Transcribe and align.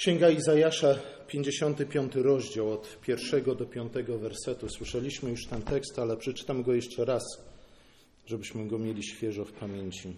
Księga 0.00 0.30
Izajasza, 0.30 0.94
55 1.26 2.14
rozdział, 2.14 2.72
od 2.72 3.00
pierwszego 3.00 3.54
do 3.54 3.66
piątego 3.66 4.18
wersetu. 4.18 4.68
Słyszeliśmy 4.68 5.30
już 5.30 5.46
ten 5.46 5.62
tekst, 5.62 5.98
ale 5.98 6.16
przeczytam 6.16 6.62
go 6.62 6.74
jeszcze 6.74 7.04
raz, 7.04 7.22
żebyśmy 8.26 8.68
go 8.68 8.78
mieli 8.78 9.02
świeżo 9.02 9.44
w 9.44 9.52
pamięci. 9.52 10.16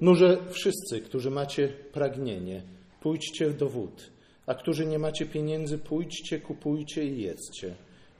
Nurze 0.00 0.38
wszyscy, 0.50 1.00
którzy 1.00 1.30
macie 1.30 1.68
pragnienie, 1.92 2.62
pójdźcie 3.00 3.50
do 3.50 3.68
wód, 3.68 4.10
a 4.46 4.54
którzy 4.54 4.86
nie 4.86 4.98
macie 4.98 5.26
pieniędzy, 5.26 5.78
pójdźcie, 5.78 6.40
kupujcie 6.40 7.04
i 7.04 7.22
jedzcie. 7.22 7.74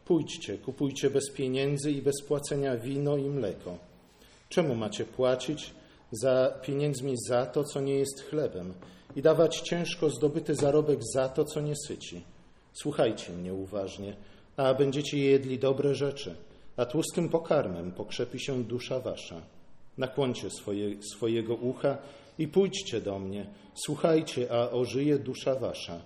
Pójdźcie, 0.05 0.59
kupujcie 0.59 1.11
bez 1.11 1.31
pieniędzy 1.31 1.93
i 1.93 2.03
bez 2.03 2.23
płacenia 2.23 2.77
wino 2.77 3.17
i 3.17 3.29
mleko. 3.29 3.79
Czemu 4.49 4.75
macie 4.75 5.05
płacić 5.05 5.71
za 6.13 6.61
pieniędzmi 6.63 7.15
za 7.29 7.47
to, 7.47 7.65
co 7.65 7.81
nie 7.81 7.95
jest 7.95 8.23
chlebem? 8.23 8.75
I 9.17 9.23
dawać 9.23 9.61
ciężko 9.61 10.11
zdobyty 10.11 10.55
zarobek 10.55 11.01
za 11.15 11.29
to, 11.29 11.45
co 11.45 11.61
nie 11.61 11.75
syci. 11.89 12.23
Słuchajcie 12.73 13.33
mnie 13.33 13.55
uważnie, 13.55 14.17
a 14.57 14.75
będziecie 14.75 15.19
jedli 15.19 15.59
dobre 15.59 15.95
rzeczy, 15.95 16.35
a 16.77 16.87
tłustym 16.87 17.29
pokarmem 17.29 17.93
pokrzepi 17.93 18.41
się 18.41 18.65
dusza 18.65 19.01
wasza. 19.01 19.41
Nakłoncie 19.99 20.51
swoje, 20.51 21.03
swojego 21.03 21.55
ucha 21.55 21.99
i 22.39 22.49
pójdźcie 22.49 23.01
do 23.01 23.19
mnie. 23.19 23.47
Słuchajcie, 23.75 24.53
a 24.53 24.71
ożyje 24.71 25.19
dusza 25.19 25.55
wasza, 25.55 26.01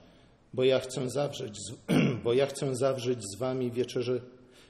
bo 0.55 0.65
ja 0.65 0.81
chcę 0.81 1.11
zawrzeć 1.11 1.57
z, 1.57 1.73
bo 2.25 2.33
ja 2.33 2.47
chcę 2.47 2.77
zawrzeć 2.77 3.19
z 3.35 3.39
wami 3.39 3.71
wieczerze, 3.71 4.21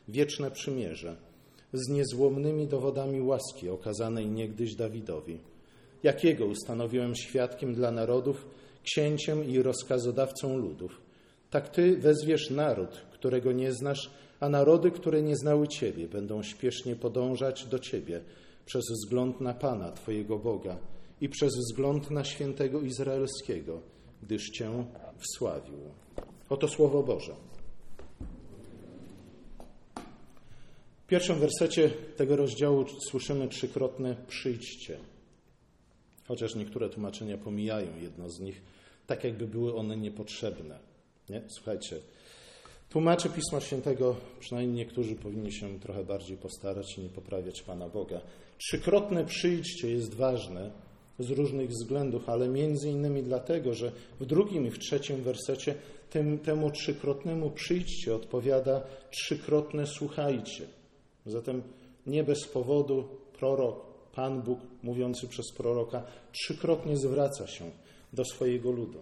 wieczne 0.09 0.51
przymierze 0.51 1.17
z 1.73 1.89
niezłomnymi 1.89 2.67
dowodami 2.67 3.23
łaski 3.23 3.69
okazanej 3.69 4.27
niegdyś 4.27 4.75
Dawidowi 4.75 5.39
jakiego 6.05 6.47
ustanowiłem 6.47 7.15
świadkiem 7.17 7.75
dla 7.75 7.91
narodów, 7.91 8.47
księciem 8.83 9.45
i 9.45 9.63
rozkazodawcą 9.63 10.59
ludów. 10.59 11.01
Tak 11.51 11.69
ty 11.69 11.97
wezwiesz 11.97 12.51
naród, 12.51 12.91
którego 13.13 13.53
nie 13.53 13.73
znasz, 13.73 14.11
a 14.41 14.49
narody, 14.49 14.91
które 14.91 15.23
nie 15.23 15.37
znały 15.37 15.69
Ciebie, 15.69 16.09
będą 16.09 16.43
śpiesznie 16.43 16.97
podążać 16.97 17.67
do 17.67 17.79
Ciebie 17.79 18.21
przez 18.67 18.85
wzgląd 18.91 19.41
na 19.41 19.55
Pana, 19.55 19.93
Twojego 19.93 20.39
Boga 20.39 20.77
i 21.21 21.29
przez 21.29 21.53
wzgląd 21.57 22.11
na 22.11 22.25
świętego 22.25 22.81
Izraelskiego, 22.81 23.81
gdyż 24.23 24.51
Cię 24.51 24.85
wsławił. 25.19 25.79
Oto 26.49 26.69
Słowo 26.69 27.03
Boże. 27.03 27.35
W 31.05 31.07
pierwszym 31.07 31.39
wersecie 31.39 31.91
tego 32.17 32.37
rozdziału 32.37 32.85
słyszymy 33.11 33.49
trzykrotne 33.49 34.17
przyjdźcie. 34.29 34.99
Chociaż 36.29 36.55
niektóre 36.55 36.89
tłumaczenia 36.89 37.39
pomijają 37.39 37.89
jedno 38.03 38.31
z 38.31 38.41
nich, 38.41 38.63
tak 39.07 39.25
jakby 39.25 39.47
były 39.47 39.75
one 39.75 39.97
niepotrzebne. 39.97 40.79
Nie? 41.29 41.43
Słuchajcie, 41.49 42.01
tłumacze 42.91 43.29
Pisma 43.29 43.61
Świętego, 43.61 44.17
przynajmniej 44.41 44.77
niektórzy 44.77 45.15
powinni 45.15 45.53
się 45.53 45.81
trochę 45.81 46.05
bardziej 46.05 46.37
postarać 46.37 46.99
i 46.99 47.03
nie 47.03 47.09
poprawiać 47.09 47.63
Pana 47.63 47.89
Boga. 47.89 48.21
Trzykrotne 48.59 49.25
przyjście 49.25 49.91
jest 49.91 50.15
ważne 50.15 50.71
z 51.19 51.31
różnych 51.31 51.71
względów, 51.71 52.29
ale 52.29 52.49
między 52.49 52.91
innymi 52.91 53.23
dlatego, 53.23 53.75
że 53.75 53.93
w 54.21 54.27
drugim 54.27 54.67
i 54.67 54.71
w 54.71 54.79
trzecim 54.79 55.23
wersecie 55.23 55.75
tym, 56.11 56.39
temu 56.39 56.71
trzykrotnemu 56.71 57.51
przyjście 57.51 58.15
odpowiada 58.15 58.83
trzykrotne 59.11 59.87
słuchajcie. 59.87 60.67
Zatem 61.27 61.63
nie 62.07 62.25
bez 62.25 62.49
powodu 62.49 63.09
prorok 63.39 63.94
Pan 64.15 64.43
Bóg, 64.43 64.59
mówiący 64.83 65.29
przez 65.29 65.53
proroka, 65.53 66.03
trzykrotnie 66.33 66.97
zwraca 66.97 67.47
się 67.47 67.71
do 68.13 68.25
swojego 68.25 68.71
ludu. 68.71 68.99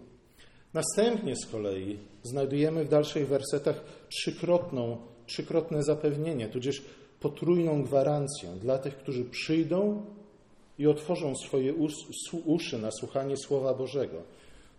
Następnie 0.73 1.35
z 1.35 1.45
kolei 1.45 1.97
znajdujemy 2.23 2.85
w 2.85 2.89
dalszych 2.89 3.27
wersetach 3.27 3.83
trzykrotną, 4.09 4.97
trzykrotne 5.25 5.83
zapewnienie, 5.83 6.47
tudzież 6.47 6.83
potrójną 7.19 7.83
gwarancję 7.83 8.49
dla 8.61 8.77
tych, 8.77 8.97
którzy 8.97 9.25
przyjdą 9.25 10.05
i 10.79 10.87
otworzą 10.87 11.35
swoje 11.35 11.73
uszy 12.45 12.79
na 12.79 12.91
słuchanie 12.91 13.37
Słowa 13.37 13.73
Bożego. 13.73 14.17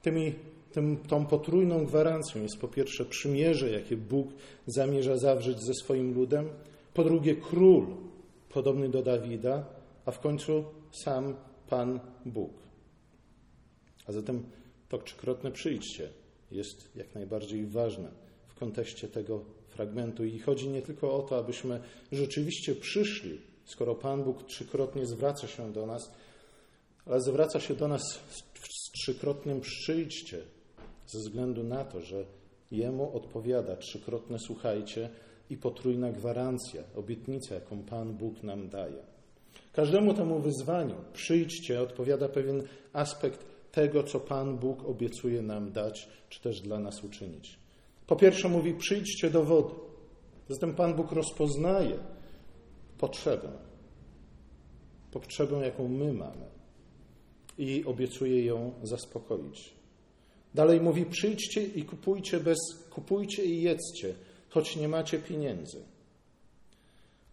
Tymi, 0.03 0.35
tym, 0.73 0.97
tą 0.97 1.27
potrójną 1.27 1.87
gwarancją 1.87 2.43
jest 2.43 2.59
po 2.61 2.69
pierwsze 2.69 3.05
przymierze, 3.05 3.71
jakie 3.71 3.97
Bóg 3.97 4.29
zamierza 4.67 5.19
zawrzeć 5.19 5.57
ze 5.61 5.75
swoim 5.75 6.15
ludem, 6.15 6.49
po 6.95 7.05
drugie 7.05 7.37
król 7.37 7.87
podobny 8.49 8.89
do 8.89 9.03
Dawida, 9.03 9.65
a 10.05 10.11
w 10.11 10.21
końcu 10.21 10.65
sam 10.93 11.35
Pan 11.69 12.01
Bóg. 12.27 12.53
A 14.07 14.13
zatem 14.13 14.47
to 14.89 14.99
trzykrotne 14.99 15.51
przyjście 15.51 16.09
jest 16.51 16.97
jak 16.97 17.15
najbardziej 17.15 17.67
ważne 17.67 18.11
w 18.47 18.55
kontekście 18.55 19.09
tego 19.09 19.45
fragmentu. 19.69 20.25
I 20.25 20.39
chodzi 20.39 20.69
nie 20.69 20.83
tylko 20.83 21.17
o 21.17 21.23
to, 21.23 21.39
abyśmy 21.39 21.81
rzeczywiście 22.13 22.75
przyszli, 22.75 23.41
skoro 23.65 23.95
Pan 23.95 24.25
Bóg 24.25 24.43
trzykrotnie 24.43 25.07
zwraca 25.07 25.47
się 25.47 25.73
do 25.73 25.87
nas, 25.87 26.13
ale 27.07 27.21
zwraca 27.21 27.61
się 27.61 27.75
do 27.75 27.89
nas 27.89 28.03
z 28.71 28.91
trzykrotnym 28.91 29.61
przyjście, 29.61 30.43
ze 31.07 31.19
względu 31.19 31.63
na 31.63 31.85
to, 31.85 32.01
że 32.01 32.25
Jemu 32.71 33.17
odpowiada 33.17 33.77
trzykrotne 33.77 34.39
słuchajcie 34.39 35.11
i 35.51 35.57
potrójna 35.57 36.13
gwarancja, 36.13 36.83
obietnica, 36.97 37.55
jaką 37.55 37.83
Pan 37.83 38.15
Bóg 38.15 38.43
nam 38.43 38.69
daje. 38.69 39.14
Każdemu 39.75 40.15
temu 40.15 40.41
wyzwaniu 40.41 40.95
przyjdźcie 41.13 41.81
odpowiada 41.81 42.29
pewien 42.29 42.63
aspekt 42.93 43.47
tego, 43.73 44.03
co 44.03 44.21
Pan 44.21 44.59
Bóg 44.59 44.85
obiecuje 44.85 45.43
nam 45.43 45.73
dać, 45.73 46.09
czy 46.29 46.41
też 46.41 46.61
dla 46.61 46.79
nas 46.79 47.05
uczynić. 47.05 47.59
Po 48.07 48.17
pierwsze 48.17 48.49
mówi, 48.49 48.75
przyjdźcie 48.75 49.31
do 49.31 49.45
wody. 49.45 49.75
Zatem 50.49 50.75
Pan 50.75 50.95
Bóg 50.95 51.13
rozpoznaje 51.13 51.99
potrzebę, 52.99 53.53
potrzebę, 55.13 55.57
jaką 55.57 55.89
my 55.89 56.13
mamy 56.13 56.47
i 57.59 57.85
obiecuje 57.85 58.45
ją 58.45 58.73
zaspokoić. 58.83 59.75
Dalej 60.55 60.81
mówi, 60.81 61.07
przyjdźcie 61.07 61.65
i 61.65 61.85
kupujcie 61.85 62.41
bez, 62.41 62.59
kupujcie 62.91 63.45
i 63.45 63.63
jedzcie, 63.63 64.15
choć 64.51 64.77
nie 64.77 64.89
macie 64.89 65.19
pieniędzy. 65.19 65.83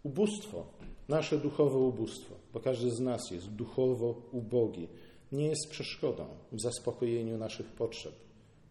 Ubóstwo 0.02 0.66
Nasze 1.08 1.38
duchowe 1.38 1.78
ubóstwo, 1.78 2.34
bo 2.54 2.60
każdy 2.60 2.90
z 2.90 3.00
nas 3.00 3.30
jest 3.30 3.48
duchowo 3.48 4.14
ubogi, 4.32 4.88
nie 5.32 5.46
jest 5.46 5.70
przeszkodą 5.70 6.26
w 6.52 6.60
zaspokojeniu 6.60 7.38
naszych 7.38 7.66
potrzeb 7.66 8.12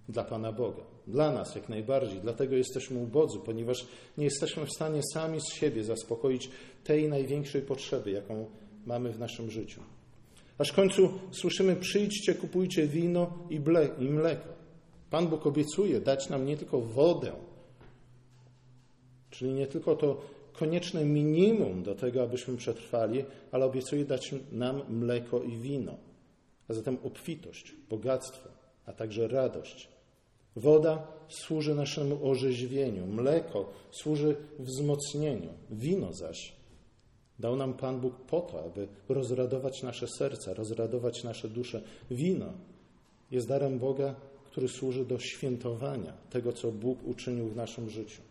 dla 0.09 0.23
Pana 0.23 0.51
Boga. 0.51 0.83
Dla 1.07 1.31
nas 1.31 1.55
jak 1.55 1.69
najbardziej, 1.69 2.19
dlatego 2.21 2.55
jesteśmy 2.55 2.99
ubodzy, 2.99 3.39
ponieważ 3.45 3.87
nie 4.17 4.25
jesteśmy 4.25 4.65
w 4.65 4.71
stanie 4.71 5.01
sami 5.13 5.41
z 5.41 5.53
siebie 5.53 5.83
zaspokoić 5.83 6.49
tej 6.83 7.09
największej 7.09 7.61
potrzeby, 7.61 8.11
jaką 8.11 8.45
mamy 8.85 9.11
w 9.11 9.19
naszym 9.19 9.51
życiu. 9.51 9.81
Aż 10.57 10.69
w 10.69 10.75
końcu 10.75 11.09
słyszymy: 11.31 11.75
przyjdźcie, 11.75 12.35
kupujcie 12.35 12.87
wino 12.87 13.33
i, 13.49 13.59
ble, 13.59 13.89
i 13.99 14.09
mleko. 14.09 14.49
Pan 15.09 15.27
Bóg 15.27 15.47
obiecuje 15.47 16.01
dać 16.01 16.29
nam 16.29 16.45
nie 16.45 16.57
tylko 16.57 16.81
wodę, 16.81 17.31
czyli 19.29 19.53
nie 19.53 19.67
tylko 19.67 19.95
to 19.95 20.21
konieczne 20.53 21.05
minimum 21.05 21.83
do 21.83 21.95
tego, 21.95 22.23
abyśmy 22.23 22.57
przetrwali, 22.57 23.25
ale 23.51 23.65
obiecuje 23.65 24.05
dać 24.05 24.35
nam 24.51 24.81
mleko 24.89 25.43
i 25.43 25.57
wino, 25.57 25.97
a 26.67 26.73
zatem 26.73 26.97
obfitość, 27.03 27.73
bogactwo, 27.89 28.49
a 28.85 28.93
także 28.93 29.27
radość. 29.27 29.87
Woda 30.55 31.07
służy 31.27 31.75
naszemu 31.75 32.29
orzeźwieniu, 32.29 33.05
mleko 33.05 33.69
służy 33.91 34.35
wzmocnieniu, 34.59 35.49
wino 35.69 36.13
zaś 36.13 36.61
dał 37.41 37.55
nam 37.55 37.73
Pan 37.73 37.99
Bóg 37.99 38.15
po 38.15 38.41
to, 38.41 38.63
aby 38.63 38.87
rozradować 39.09 39.83
nasze 39.83 40.07
serca, 40.07 40.53
rozradować 40.53 41.23
nasze 41.23 41.49
dusze. 41.49 41.81
Wino 42.11 42.53
jest 43.31 43.47
darem 43.47 43.79
Boga, 43.79 44.15
który 44.45 44.67
służy 44.67 45.05
do 45.05 45.19
świętowania 45.19 46.13
tego, 46.29 46.53
co 46.53 46.71
Bóg 46.71 47.07
uczynił 47.07 47.47
w 47.47 47.55
naszym 47.55 47.89
życiu. 47.89 48.21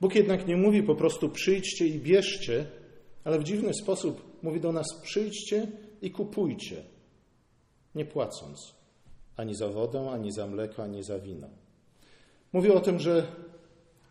Bóg 0.00 0.14
jednak 0.14 0.46
nie 0.46 0.56
mówi 0.56 0.82
po 0.82 0.94
prostu 0.94 1.28
przyjdźcie 1.28 1.86
i 1.86 2.00
bierzcie, 2.00 2.66
ale 3.24 3.38
w 3.38 3.44
dziwny 3.44 3.74
sposób 3.74 4.42
mówi 4.42 4.60
do 4.60 4.72
nas 4.72 4.86
przyjdźcie 5.02 5.66
i 6.02 6.10
kupujcie, 6.10 6.84
nie 7.94 8.04
płacąc 8.04 8.74
ani 9.36 9.54
za 9.54 9.68
wodę, 9.68 10.10
ani 10.10 10.32
za 10.32 10.46
mleko, 10.46 10.82
ani 10.82 11.02
za 11.02 11.18
wino. 11.18 11.48
Mówi 12.52 12.70
o 12.70 12.80
tym, 12.80 12.98
że 12.98 13.26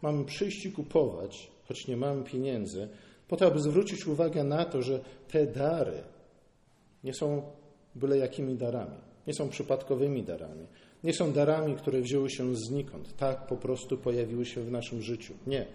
mamy 0.01 0.25
przyjść 0.25 0.65
i 0.65 0.71
kupować, 0.71 1.51
choć 1.67 1.87
nie 1.87 1.97
mamy 1.97 2.23
pieniędzy, 2.23 2.89
po 3.27 3.37
to, 3.37 3.45
aby 3.45 3.59
zwrócić 3.59 4.07
uwagę 4.07 4.43
na 4.43 4.65
to, 4.65 4.81
że 4.81 4.99
te 5.27 5.47
dary 5.47 6.03
nie 7.03 7.13
są 7.13 7.41
byle 7.95 8.17
jakimi 8.17 8.55
darami, 8.55 8.97
nie 9.27 9.33
są 9.33 9.49
przypadkowymi 9.49 10.23
darami, 10.23 10.67
nie 11.03 11.13
są 11.13 11.33
darami, 11.33 11.75
które 11.75 12.01
wzięły 12.01 12.29
się 12.29 12.55
znikąd, 12.55 13.17
tak 13.17 13.47
po 13.47 13.57
prostu 13.57 13.97
pojawiły 13.97 14.45
się 14.45 14.61
w 14.61 14.71
naszym 14.71 15.01
życiu. 15.01 15.33
Nie. 15.47 15.65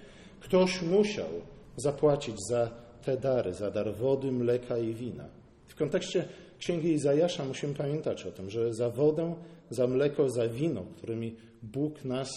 Ktoś 0.40 0.82
musiał 0.82 1.28
zapłacić 1.76 2.36
za 2.50 2.70
te 3.04 3.16
dary, 3.16 3.54
za 3.54 3.70
dar 3.70 3.94
wody, 3.94 4.32
mleka 4.32 4.78
i 4.78 4.94
wina. 4.94 5.28
W 5.66 5.74
kontekście 5.74 6.28
księgi 6.58 6.92
Izajasza 6.92 7.44
musimy 7.44 7.74
pamiętać 7.74 8.26
o 8.26 8.30
tym, 8.30 8.50
że 8.50 8.74
za 8.74 8.90
wodę, 8.90 9.34
za 9.70 9.86
mleko, 9.86 10.30
za 10.30 10.48
wino, 10.48 10.84
którymi 10.96 11.36
Bóg 11.62 12.04
nas 12.04 12.28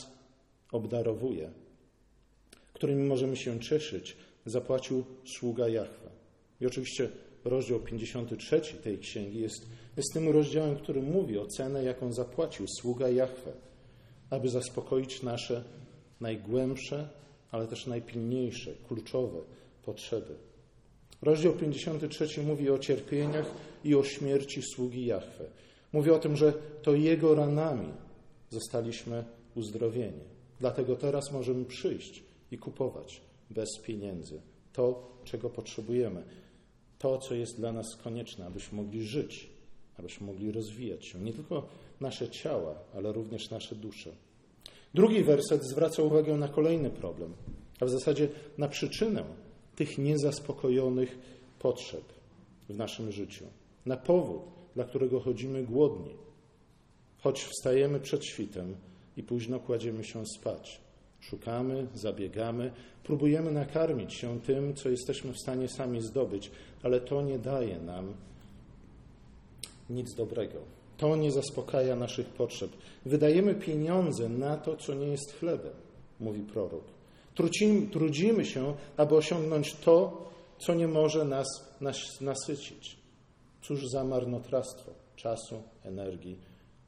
obdarowuje, 0.71 1.49
którymi 2.73 3.03
możemy 3.03 3.37
się 3.37 3.59
cieszyć, 3.59 4.17
zapłacił 4.45 5.03
sługa 5.37 5.67
Jahwe. 5.67 6.09
I 6.61 6.65
oczywiście 6.65 7.09
rozdział 7.45 7.79
53 7.79 8.61
tej 8.83 8.99
księgi 8.99 9.41
jest, 9.41 9.67
jest 9.97 10.13
tym 10.13 10.29
rozdziałem, 10.29 10.75
który 10.75 11.01
mówi 11.01 11.37
o 11.37 11.45
cenę, 11.45 11.83
jaką 11.83 12.13
zapłacił 12.13 12.65
sługa 12.81 13.09
Jahwe, 13.09 13.51
aby 14.29 14.49
zaspokoić 14.49 15.23
nasze 15.23 15.63
najgłębsze, 16.21 17.09
ale 17.51 17.67
też 17.67 17.87
najpilniejsze, 17.87 18.71
kluczowe 18.87 19.39
potrzeby. 19.85 20.35
Rozdział 21.21 21.53
53 21.53 22.43
mówi 22.43 22.69
o 22.69 22.79
cierpieniach 22.79 23.51
i 23.83 23.95
o 23.95 24.03
śmierci 24.03 24.61
sługi 24.61 25.05
Jahwe. 25.05 25.45
Mówi 25.93 26.11
o 26.11 26.19
tym, 26.19 26.37
że 26.37 26.53
to 26.81 26.95
Jego 26.95 27.35
ranami 27.35 27.93
zostaliśmy 28.49 29.23
uzdrowieni. 29.55 30.23
Dlatego 30.59 30.95
teraz 30.95 31.31
możemy 31.31 31.65
przyjść 31.65 32.23
i 32.51 32.57
kupować 32.57 33.21
bez 33.49 33.69
pieniędzy 33.83 34.41
to, 34.73 35.11
czego 35.23 35.49
potrzebujemy, 35.49 36.23
to, 37.01 37.17
co 37.17 37.35
jest 37.35 37.57
dla 37.57 37.71
nas 37.71 37.95
konieczne, 38.03 38.45
abyśmy 38.45 38.83
mogli 38.83 39.03
żyć, 39.03 39.49
abyśmy 39.97 40.27
mogli 40.27 40.51
rozwijać 40.51 41.05
się. 41.05 41.19
Nie 41.19 41.33
tylko 41.33 41.67
nasze 42.01 42.29
ciała, 42.29 42.75
ale 42.95 43.11
również 43.11 43.49
nasze 43.49 43.75
dusze. 43.75 44.11
Drugi 44.93 45.23
werset 45.23 45.63
zwraca 45.63 46.03
uwagę 46.03 46.37
na 46.37 46.47
kolejny 46.47 46.89
problem, 46.89 47.33
a 47.79 47.85
w 47.85 47.89
zasadzie 47.89 48.29
na 48.57 48.67
przyczynę 48.67 49.23
tych 49.75 49.97
niezaspokojonych 49.97 51.17
potrzeb 51.59 52.03
w 52.69 52.75
naszym 52.75 53.11
życiu, 53.11 53.45
na 53.85 53.97
powód, 53.97 54.41
dla 54.75 54.83
którego 54.83 55.19
chodzimy 55.19 55.63
głodni, 55.63 56.15
choć 57.17 57.43
wstajemy 57.43 57.99
przed 57.99 58.25
świtem 58.25 58.75
i 59.17 59.23
późno 59.23 59.59
kładziemy 59.59 60.03
się 60.03 60.23
spać. 60.25 60.81
Szukamy, 61.21 61.87
zabiegamy, 61.95 62.71
próbujemy 63.03 63.51
nakarmić 63.51 64.13
się 64.13 64.39
tym, 64.39 64.73
co 64.73 64.89
jesteśmy 64.89 65.33
w 65.33 65.39
stanie 65.39 65.67
sami 65.67 66.01
zdobyć, 66.01 66.51
ale 66.83 67.01
to 67.01 67.21
nie 67.21 67.39
daje 67.39 67.79
nam 67.79 68.13
nic 69.89 70.15
dobrego. 70.15 70.59
To 70.97 71.15
nie 71.15 71.31
zaspokaja 71.31 71.95
naszych 71.95 72.27
potrzeb. 72.27 72.71
Wydajemy 73.05 73.55
pieniądze 73.55 74.29
na 74.29 74.57
to, 74.57 74.75
co 74.75 74.93
nie 74.93 75.07
jest 75.07 75.33
chlebem, 75.39 75.73
mówi 76.19 76.41
prorok. 76.41 76.83
Trudzimy, 77.91 78.45
się, 78.45 78.73
aby 78.97 79.15
osiągnąć 79.15 79.75
to, 79.75 80.29
co 80.59 80.73
nie 80.73 80.87
może 80.87 81.25
nas 81.25 81.47
nasycić. 82.21 82.97
Cóż 83.61 83.87
za 83.87 84.03
marnotrawstwo 84.03 84.91
czasu, 85.15 85.63
energii 85.83 86.37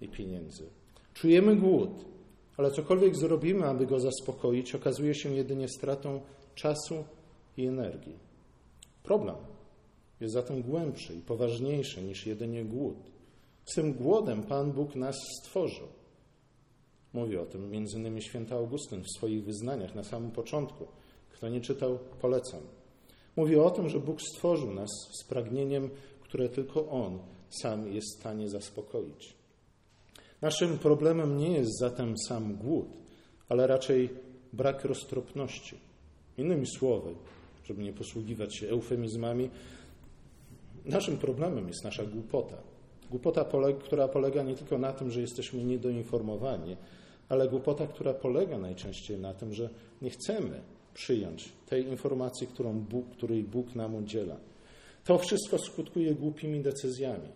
i 0.02 0.08
pieniędzy. 0.08 0.64
Czujemy 1.14 1.56
głód, 1.56 2.06
ale 2.58 2.72
cokolwiek 2.72 3.16
zrobimy, 3.16 3.66
aby 3.66 3.86
go 3.86 4.00
zaspokoić, 4.00 4.76
okazuje 4.76 5.16
się 5.16 5.34
jedynie 5.34 5.68
stratą 5.68 6.22
czasu 6.56 7.04
i 7.58 7.66
energii. 7.66 8.16
Problem 9.04 9.36
jest 10.20 10.34
zatem 10.34 10.62
głębszy 10.62 11.16
i 11.16 11.22
poważniejszy 11.22 12.02
niż 12.02 12.26
jedynie 12.26 12.66
głód. 12.66 12.98
Z 13.66 13.76
tym 13.76 13.94
głodem 13.94 14.44
Pan 14.44 14.72
Bóg 14.72 14.96
nas 14.96 15.16
stworzył. 15.40 15.88
Mówi 17.14 17.38
o 17.38 17.46
tym 17.46 17.76
innymi 17.76 18.22
święty 18.22 18.54
Augustyn 18.56 19.04
w 19.04 19.18
swoich 19.18 19.44
wyznaniach 19.44 19.96
na 19.96 20.04
samym 20.04 20.32
początku. 20.32 20.88
Kto 21.34 21.50
nie 21.50 21.62
czytał, 21.62 22.00
polecam. 22.22 22.62
Mówi 23.36 23.56
o 23.56 23.72
tym, 23.72 23.90
że 23.90 24.00
Bóg 24.00 24.22
stworzył 24.22 24.74
nas 24.74 24.90
z 25.22 25.24
pragnieniem, 25.24 25.90
które 26.22 26.50
tylko 26.50 26.90
On 26.90 27.20
sam 27.50 27.94
jest 27.94 28.08
w 28.16 28.20
stanie 28.20 28.50
zaspokoić. 28.50 29.34
Naszym 30.44 30.78
problemem 30.78 31.38
nie 31.38 31.52
jest 31.52 31.80
zatem 31.80 32.16
sam 32.28 32.56
głód, 32.56 32.88
ale 33.50 33.68
raczej 33.68 34.10
brak 34.54 34.86
roztropności. 34.86 35.78
Innymi 36.38 36.68
słowy, 36.68 37.16
żeby 37.66 37.84
nie 37.84 37.94
posługiwać 37.94 38.56
się 38.56 38.70
eufemizmami, 38.70 39.50
naszym 40.86 41.18
problemem 41.18 41.68
jest 41.68 41.84
nasza 41.84 42.06
głupota. 42.06 42.58
Głupota, 43.10 43.46
która 43.84 44.08
polega 44.08 44.44
nie 44.44 44.56
tylko 44.56 44.78
na 44.78 44.94
tym, 44.94 45.12
że 45.12 45.22
jesteśmy 45.22 45.64
niedoinformowani, 45.64 46.78
ale 47.30 47.50
głupota, 47.50 47.88
która 47.88 48.14
polega 48.14 48.58
najczęściej 48.58 49.18
na 49.18 49.34
tym, 49.34 49.54
że 49.54 49.70
nie 50.02 50.10
chcemy 50.10 50.62
przyjąć 50.94 51.50
tej 51.70 51.88
informacji, 51.88 52.48
którą 52.48 52.80
Bóg, 52.80 53.10
której 53.10 53.44
Bóg 53.44 53.76
nam 53.76 53.96
udziela. 53.96 54.36
To 55.06 55.18
wszystko 55.18 55.58
skutkuje 55.58 56.16
głupimi 56.16 56.62
decyzjami, 56.62 57.30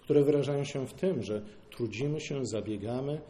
które 0.00 0.24
wyrażają 0.24 0.64
się 0.64 0.86
w 0.86 0.92
tym, 0.92 1.22
że 1.22 1.42
trudzimy 1.76 2.20
się, 2.20 2.46
zabiegamy 2.46 3.20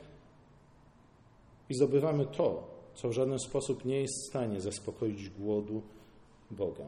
i 1.68 1.74
zdobywamy 1.74 2.26
to, 2.26 2.76
co 2.94 3.08
w 3.08 3.12
żaden 3.12 3.38
sposób 3.38 3.84
nie 3.84 4.00
jest 4.00 4.14
w 4.14 4.28
stanie 4.28 4.60
zaspokoić 4.60 5.30
głodu 5.30 5.82
Boga. 6.50 6.84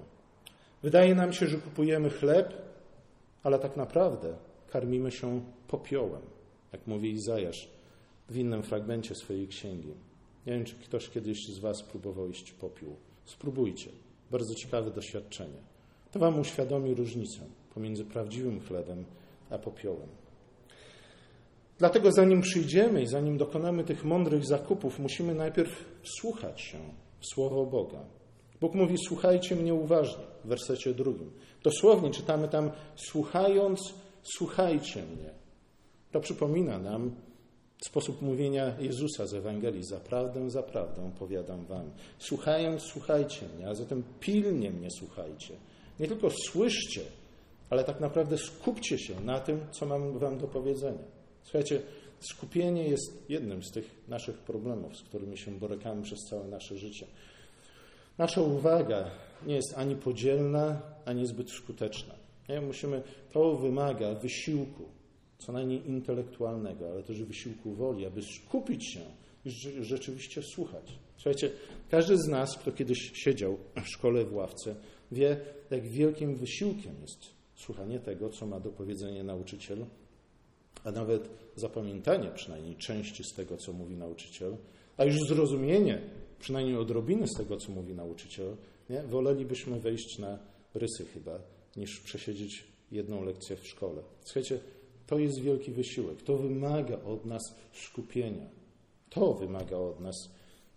Wydaje 0.82 1.14
nam 1.14 1.32
się, 1.32 1.46
że 1.46 1.58
kupujemy 1.58 2.10
chleb, 2.10 2.54
ale 3.42 3.58
tak 3.58 3.76
naprawdę 3.76 4.36
karmimy 4.70 5.10
się 5.10 5.40
popiołem, 5.68 6.22
jak 6.72 6.86
mówi 6.86 7.12
Izajasz 7.12 7.68
w 8.28 8.36
innym 8.36 8.62
fragmencie 8.62 9.14
swojej 9.14 9.48
księgi. 9.48 9.94
Nie 10.46 10.52
wiem, 10.52 10.64
czy 10.64 10.74
ktoś 10.74 11.08
kiedyś 11.08 11.48
z 11.48 11.58
Was 11.58 11.82
próbował 11.82 12.28
iść 12.28 12.52
popiół. 12.52 12.96
Spróbujcie. 13.24 13.90
Bardzo 14.30 14.54
ciekawe 14.54 14.90
doświadczenie. 14.90 15.58
To 16.12 16.18
Wam 16.18 16.40
uświadomi 16.40 16.94
różnicę 16.94 17.40
pomiędzy 17.74 18.04
prawdziwym 18.04 18.60
chlebem 18.60 19.04
a 19.50 19.58
popiołem. 19.58 20.08
Dlatego 21.78 22.12
zanim 22.12 22.40
przyjdziemy 22.40 23.02
i 23.02 23.06
zanim 23.06 23.38
dokonamy 23.38 23.84
tych 23.84 24.04
mądrych 24.04 24.46
zakupów, 24.46 24.98
musimy 24.98 25.34
najpierw 25.34 25.84
słuchać 26.20 26.60
się 26.60 26.78
w 27.20 27.26
Słowo 27.26 27.66
Boga. 27.66 28.04
Bóg 28.60 28.74
mówi: 28.74 28.96
Słuchajcie 29.08 29.56
mnie 29.56 29.74
uważnie 29.74 30.24
w 30.44 30.48
wersecie 30.48 30.94
drugim. 30.94 31.30
Dosłownie 31.62 32.10
czytamy 32.10 32.48
tam: 32.48 32.70
Słuchając, 32.96 33.94
słuchajcie 34.22 35.02
mnie. 35.02 35.30
To 36.12 36.20
przypomina 36.20 36.78
nam 36.78 37.14
sposób 37.86 38.22
mówienia 38.22 38.74
Jezusa 38.80 39.26
z 39.26 39.34
Ewangelii. 39.34 39.84
Zaprawdę, 39.84 40.50
zaprawdę 40.50 41.10
powiadam 41.18 41.64
wam. 41.64 41.90
Słuchając, 42.18 42.82
słuchajcie 42.82 43.46
mnie, 43.56 43.68
a 43.68 43.74
zatem 43.74 44.02
pilnie 44.20 44.70
mnie 44.70 44.88
słuchajcie. 44.90 45.54
Nie 46.00 46.08
tylko 46.08 46.28
słyszcie, 46.30 47.00
ale 47.70 47.84
tak 47.84 48.00
naprawdę 48.00 48.38
skupcie 48.38 48.98
się 48.98 49.20
na 49.20 49.40
tym, 49.40 49.60
co 49.70 49.86
mam 49.86 50.18
wam 50.18 50.38
do 50.38 50.46
powiedzenia. 50.46 51.17
Słuchajcie, 51.50 51.82
skupienie 52.20 52.88
jest 52.88 53.24
jednym 53.28 53.62
z 53.62 53.70
tych 53.70 54.08
naszych 54.08 54.38
problemów, 54.38 54.96
z 54.96 55.02
którymi 55.02 55.38
się 55.38 55.50
borykamy 55.58 56.02
przez 56.02 56.18
całe 56.30 56.48
nasze 56.48 56.78
życie. 56.78 57.06
Nasza 58.18 58.40
uwaga 58.40 59.10
nie 59.46 59.54
jest 59.54 59.74
ani 59.76 59.96
podzielna, 59.96 60.82
ani 61.04 61.26
zbyt 61.26 61.50
skuteczna. 61.50 62.14
Nie? 62.48 62.60
Musimy, 62.60 63.02
to 63.32 63.56
wymaga 63.56 64.14
wysiłku, 64.14 64.84
co 65.38 65.52
najmniej 65.52 65.88
intelektualnego, 65.88 66.90
ale 66.90 67.02
też 67.02 67.22
wysiłku 67.22 67.72
woli, 67.72 68.06
aby 68.06 68.22
skupić 68.22 68.92
się 68.92 69.00
i 69.44 69.50
rzeczywiście 69.84 70.42
słuchać. 70.42 70.98
Słuchajcie, 71.16 71.50
każdy 71.90 72.16
z 72.16 72.28
nas, 72.28 72.58
kto 72.58 72.72
kiedyś 72.72 73.12
siedział 73.14 73.58
w 73.84 73.88
szkole 73.88 74.24
w 74.24 74.34
ławce, 74.34 74.74
wie, 75.12 75.40
jak 75.70 75.88
wielkim 75.88 76.34
wysiłkiem 76.34 76.92
jest 77.00 77.20
słuchanie 77.54 78.00
tego, 78.00 78.30
co 78.30 78.46
ma 78.46 78.60
do 78.60 78.70
powiedzenia 78.70 79.24
nauczyciel, 79.24 79.86
a 80.84 80.90
nawet 80.90 81.30
zapamiętanie 81.56 82.30
przynajmniej 82.34 82.76
części 82.76 83.24
z 83.24 83.34
tego, 83.34 83.56
co 83.56 83.72
mówi 83.72 83.96
nauczyciel, 83.96 84.56
a 84.96 85.04
już 85.04 85.16
zrozumienie 85.28 86.00
przynajmniej 86.38 86.76
odrobiny 86.76 87.28
z 87.28 87.36
tego, 87.36 87.56
co 87.56 87.72
mówi 87.72 87.94
nauczyciel, 87.94 88.56
nie? 88.90 89.02
wolelibyśmy 89.02 89.80
wejść 89.80 90.18
na 90.18 90.38
rysy 90.74 91.04
chyba, 91.14 91.38
niż 91.76 92.00
przesiedzieć 92.00 92.64
jedną 92.92 93.24
lekcję 93.24 93.56
w 93.56 93.66
szkole. 93.66 94.02
Słuchajcie, 94.24 94.60
to 95.06 95.18
jest 95.18 95.40
wielki 95.40 95.72
wysiłek. 95.72 96.22
To 96.22 96.36
wymaga 96.36 97.02
od 97.02 97.24
nas 97.26 97.42
skupienia. 97.72 98.46
To 99.10 99.34
wymaga 99.34 99.76
od 99.76 100.00
nas 100.00 100.14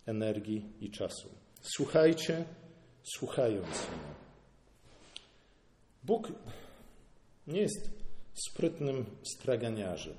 energii 0.06 0.66
i 0.82 0.92
czasu. 0.92 1.30
Słuchajcie, 1.62 2.46
słuchając 3.04 3.68
mnie. 3.68 4.12
Bóg 6.04 6.32
nie 7.48 7.62
jest 7.62 8.01
sprytnym 8.34 9.06
straganiarzem, 9.24 10.16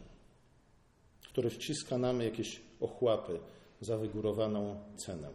który 1.22 1.50
wciska 1.50 1.98
nam 1.98 2.20
jakieś 2.20 2.60
ochłapy 2.80 3.38
za 3.80 3.96
wygórowaną 3.96 4.80
cenę. 5.06 5.28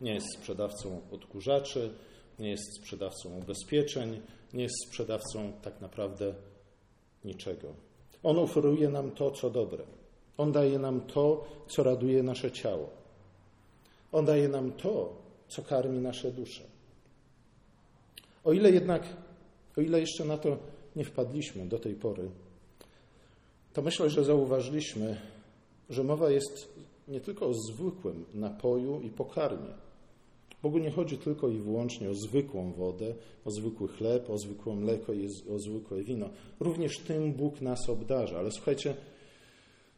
Nie 0.00 0.14
jest 0.14 0.26
sprzedawcą 0.38 1.00
odkurzaczy, 1.12 1.90
nie 2.38 2.50
jest 2.50 2.76
sprzedawcą 2.80 3.38
ubezpieczeń, 3.38 4.20
nie 4.54 4.62
jest 4.62 4.74
sprzedawcą 4.88 5.52
tak 5.62 5.80
naprawdę 5.80 6.34
niczego. 7.24 7.74
On 8.22 8.38
oferuje 8.38 8.88
nam 8.88 9.10
to, 9.10 9.30
co 9.30 9.50
dobre. 9.50 9.84
On 10.36 10.52
daje 10.52 10.78
nam 10.78 11.00
to, 11.00 11.48
co 11.68 11.82
raduje 11.82 12.22
nasze 12.22 12.52
ciało. 12.52 12.90
On 14.12 14.24
daje 14.24 14.48
nam 14.48 14.72
to, 14.72 15.16
co 15.48 15.62
karmi 15.62 15.98
nasze 15.98 16.32
dusze. 16.32 16.62
O 18.44 18.52
ile 18.52 18.70
jednak, 18.70 19.02
o 19.78 19.80
ile 19.80 20.00
jeszcze 20.00 20.24
na 20.24 20.38
to 20.38 20.58
nie 20.98 21.04
wpadliśmy 21.04 21.66
do 21.66 21.78
tej 21.78 21.94
pory, 21.94 22.30
to 23.72 23.82
myślę, 23.82 24.10
że 24.10 24.24
zauważyliśmy, 24.24 25.16
że 25.90 26.04
mowa 26.04 26.30
jest 26.30 26.68
nie 27.08 27.20
tylko 27.20 27.46
o 27.46 27.54
zwykłym 27.54 28.24
napoju 28.34 29.00
i 29.00 29.10
pokarmie. 29.10 29.74
Bogu 30.62 30.78
nie 30.78 30.90
chodzi 30.90 31.18
tylko 31.18 31.48
i 31.48 31.58
wyłącznie 31.58 32.10
o 32.10 32.14
zwykłą 32.14 32.72
wodę, 32.72 33.14
o 33.44 33.50
zwykły 33.50 33.88
chleb, 33.88 34.30
o 34.30 34.38
zwykłe 34.38 34.74
mleko 34.74 35.12
i 35.12 35.26
o 35.26 35.58
zwykłe 35.58 36.02
wino. 36.02 36.30
Również 36.60 36.98
tym 36.98 37.32
Bóg 37.32 37.60
nas 37.60 37.88
obdarza. 37.88 38.38
Ale 38.38 38.50
słuchajcie, 38.50 38.94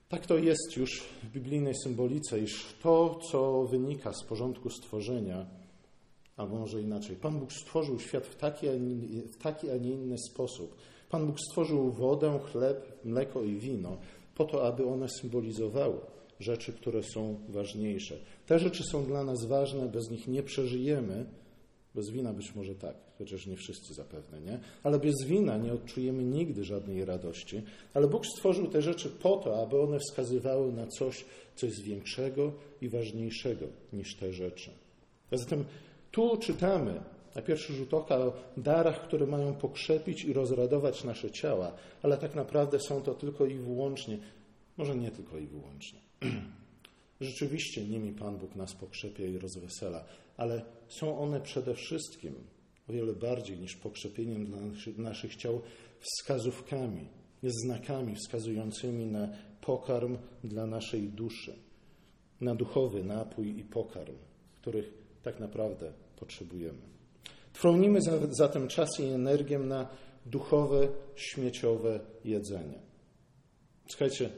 tak 0.09 0.27
to 0.27 0.39
jest 0.39 0.77
już 0.77 1.03
w 1.23 1.33
biblijnej 1.33 1.75
symbolice, 1.75 2.41
iż 2.41 2.75
to, 2.83 3.21
co 3.31 3.65
wynika 3.65 4.13
z 4.13 4.25
porządku 4.25 4.71
stworzenia, 4.71 5.47
albo 6.37 6.57
może 6.57 6.83
inaczej, 6.83 7.17
Pan 7.17 7.39
Bóg 7.39 7.53
stworzył 7.53 8.01
świat 8.01 8.27
w 8.27 8.37
taki, 8.37 8.67
w 9.33 9.37
taki, 9.37 9.71
a 9.71 9.77
nie 9.77 9.91
inny 9.91 10.17
sposób. 10.19 10.77
Pan 11.11 11.27
Bóg 11.27 11.37
stworzył 11.41 11.91
wodę, 11.91 12.41
chleb, 12.53 13.05
mleko 13.05 13.43
i 13.43 13.57
wino 13.57 13.97
po 14.35 14.45
to, 14.45 14.67
aby 14.67 14.87
one 14.87 15.09
symbolizowały 15.09 15.97
rzeczy, 16.41 16.73
które 16.73 17.03
są 17.03 17.41
ważniejsze. 17.49 18.17
Te 18.47 18.59
rzeczy 18.59 18.83
są 18.83 19.05
dla 19.05 19.25
nas 19.25 19.45
ważne, 19.45 19.89
bez 19.89 20.11
nich 20.11 20.29
nie 20.29 20.43
przeżyjemy. 20.43 21.27
Bez 21.95 22.11
wina 22.11 22.33
być 22.33 22.55
może 22.55 22.75
tak, 22.75 22.95
chociaż 23.19 23.47
nie 23.47 23.57
wszyscy 23.57 23.95
zapewne, 23.95 24.41
nie? 24.41 24.61
Ale 24.83 24.99
bez 24.99 25.15
wina 25.27 25.57
nie 25.57 25.73
odczujemy 25.73 26.25
nigdy 26.25 26.65
żadnej 26.65 27.05
radości. 27.05 27.63
Ale 27.95 28.09
Bóg 28.09 28.27
stworzył 28.27 28.67
te 28.67 28.83
rzeczy 28.83 29.09
po 29.09 29.37
to, 29.37 29.63
aby 29.63 29.81
one 29.81 29.99
wskazywały 29.99 30.73
na 30.73 30.87
coś, 30.87 31.25
co 31.57 31.67
jest 31.67 31.83
większego 31.83 32.53
i 32.81 32.89
ważniejszego 32.89 33.67
niż 33.93 34.17
te 34.17 34.33
rzeczy. 34.33 34.71
A 35.31 35.37
zatem 35.37 35.65
tu 36.11 36.37
czytamy 36.37 37.01
na 37.35 37.43
pierwszy 37.43 37.73
rzut 37.73 37.95
oka 37.95 38.19
o 38.19 38.33
darach, 38.57 39.03
które 39.03 39.27
mają 39.27 39.55
pokrzepić 39.55 40.25
i 40.25 40.33
rozradować 40.33 41.05
nasze 41.05 41.31
ciała, 41.31 41.73
ale 42.03 42.19
tak 42.19 42.35
naprawdę 42.35 42.79
są 42.81 43.03
to 43.03 43.15
tylko 43.15 43.47
i 43.47 43.55
wyłącznie, 43.55 44.19
może 44.77 44.97
nie 44.97 45.11
tylko 45.11 45.39
i 45.39 45.47
wyłącznie. 45.47 45.99
Rzeczywiście 47.21 47.85
nimi 47.85 48.13
Pan 48.13 48.39
Bóg 48.39 48.57
nas 48.57 48.75
pokrzepia 48.75 49.25
i 49.25 49.39
rozwesela, 49.39 50.05
ale 50.37 50.65
są 50.89 51.19
one 51.19 51.41
przede 51.41 51.75
wszystkim, 51.75 52.35
o 52.89 52.93
wiele 52.93 53.13
bardziej 53.13 53.59
niż 53.59 53.77
pokrzepieniem 53.77 54.47
dla 54.47 54.59
naszych 54.97 55.37
ciał, 55.37 55.61
wskazówkami, 56.01 57.09
znakami 57.43 58.15
wskazującymi 58.17 59.07
na 59.07 59.29
pokarm 59.61 60.19
dla 60.45 60.67
naszej 60.67 61.09
duszy, 61.09 61.55
na 62.41 62.55
duchowy 62.55 63.05
napój 63.05 63.59
i 63.59 63.65
pokarm, 63.65 64.17
których 64.61 65.00
tak 65.23 65.41
naprawdę 65.41 65.93
potrzebujemy. 66.17 66.79
Trwonimy 67.53 68.01
zatem 68.31 68.69
czas 68.69 68.89
i 69.01 69.03
energię 69.03 69.59
na 69.59 69.89
duchowe, 70.27 70.89
śmieciowe 71.17 72.01
jedzenie. 72.25 72.79
Słuchajcie, 73.89 74.31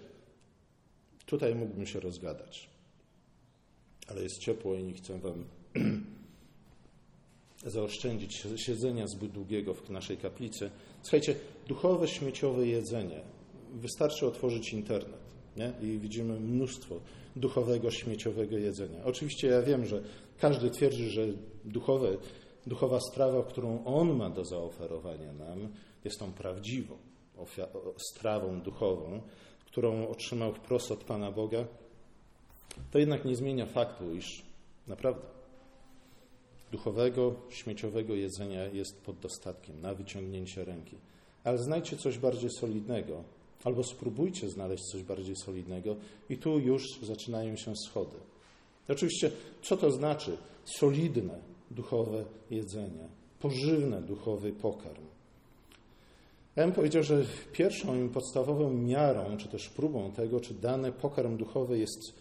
tutaj 1.26 1.54
mógłbym 1.54 1.86
się 1.86 2.00
rozgadać, 2.00 2.70
ale 4.08 4.22
jest 4.22 4.38
ciepło 4.38 4.74
i 4.74 4.84
nie 4.84 4.94
chcę 4.94 5.18
Wam 5.18 5.44
zaoszczędzić 7.66 8.46
siedzenia 8.56 9.06
zbyt 9.06 9.32
długiego 9.32 9.74
w 9.74 9.90
naszej 9.90 10.16
kaplicy. 10.16 10.70
Słuchajcie, 11.02 11.34
duchowe, 11.68 12.08
śmieciowe 12.08 12.66
jedzenie. 12.66 13.20
Wystarczy 13.72 14.26
otworzyć 14.26 14.72
internet 14.72 15.22
nie? 15.56 15.72
i 15.82 15.98
widzimy 15.98 16.40
mnóstwo 16.40 17.00
duchowego, 17.36 17.90
śmieciowego 17.90 18.58
jedzenia. 18.58 19.04
Oczywiście 19.04 19.48
ja 19.48 19.62
wiem, 19.62 19.86
że 19.86 20.02
każdy 20.38 20.70
twierdzi, 20.70 21.10
że 21.10 21.26
duchowe, 21.64 22.16
duchowa 22.66 23.00
strawa, 23.00 23.42
którą 23.42 23.84
on 23.84 24.16
ma 24.16 24.30
do 24.30 24.44
zaoferowania 24.44 25.32
nam, 25.32 25.68
jest 26.04 26.18
tą 26.18 26.32
prawdziwą 26.32 26.96
strawą 27.96 28.60
duchową, 28.60 29.22
którą 29.66 30.08
otrzymał 30.08 30.54
wprost 30.54 30.90
od 30.90 31.04
Pana 31.04 31.32
Boga. 31.32 31.64
To 32.90 32.98
jednak 32.98 33.24
nie 33.24 33.36
zmienia 33.36 33.66
faktu, 33.66 34.14
iż 34.14 34.42
naprawdę 34.86 35.26
duchowego, 36.72 37.34
śmieciowego 37.50 38.14
jedzenia 38.14 38.66
jest 38.66 39.02
pod 39.02 39.18
dostatkiem 39.18 39.80
na 39.80 39.94
wyciągnięcie 39.94 40.64
ręki. 40.64 40.96
Ale 41.44 41.58
znajdźcie 41.58 41.96
coś 41.96 42.18
bardziej 42.18 42.50
solidnego, 42.50 43.24
albo 43.64 43.84
spróbujcie 43.84 44.48
znaleźć 44.48 44.84
coś 44.84 45.02
bardziej 45.02 45.36
solidnego, 45.36 45.96
i 46.30 46.38
tu 46.38 46.58
już 46.58 46.82
zaczynają 47.02 47.56
się 47.56 47.76
schody. 47.76 48.16
Oczywiście, 48.88 49.30
co 49.62 49.76
to 49.76 49.90
znaczy 49.90 50.36
solidne 50.64 51.38
duchowe 51.70 52.24
jedzenie, 52.50 53.08
pożywne 53.40 54.02
duchowy 54.02 54.52
pokarm? 54.52 55.04
Bym 56.56 56.72
powiedział, 56.72 57.02
że 57.02 57.24
pierwszą 57.52 58.04
i 58.04 58.08
podstawową 58.08 58.72
miarą, 58.72 59.36
czy 59.36 59.48
też 59.48 59.68
próbą 59.68 60.12
tego, 60.12 60.40
czy 60.40 60.54
dany 60.54 60.92
pokarm 60.92 61.36
duchowy 61.36 61.78
jest 61.78 62.14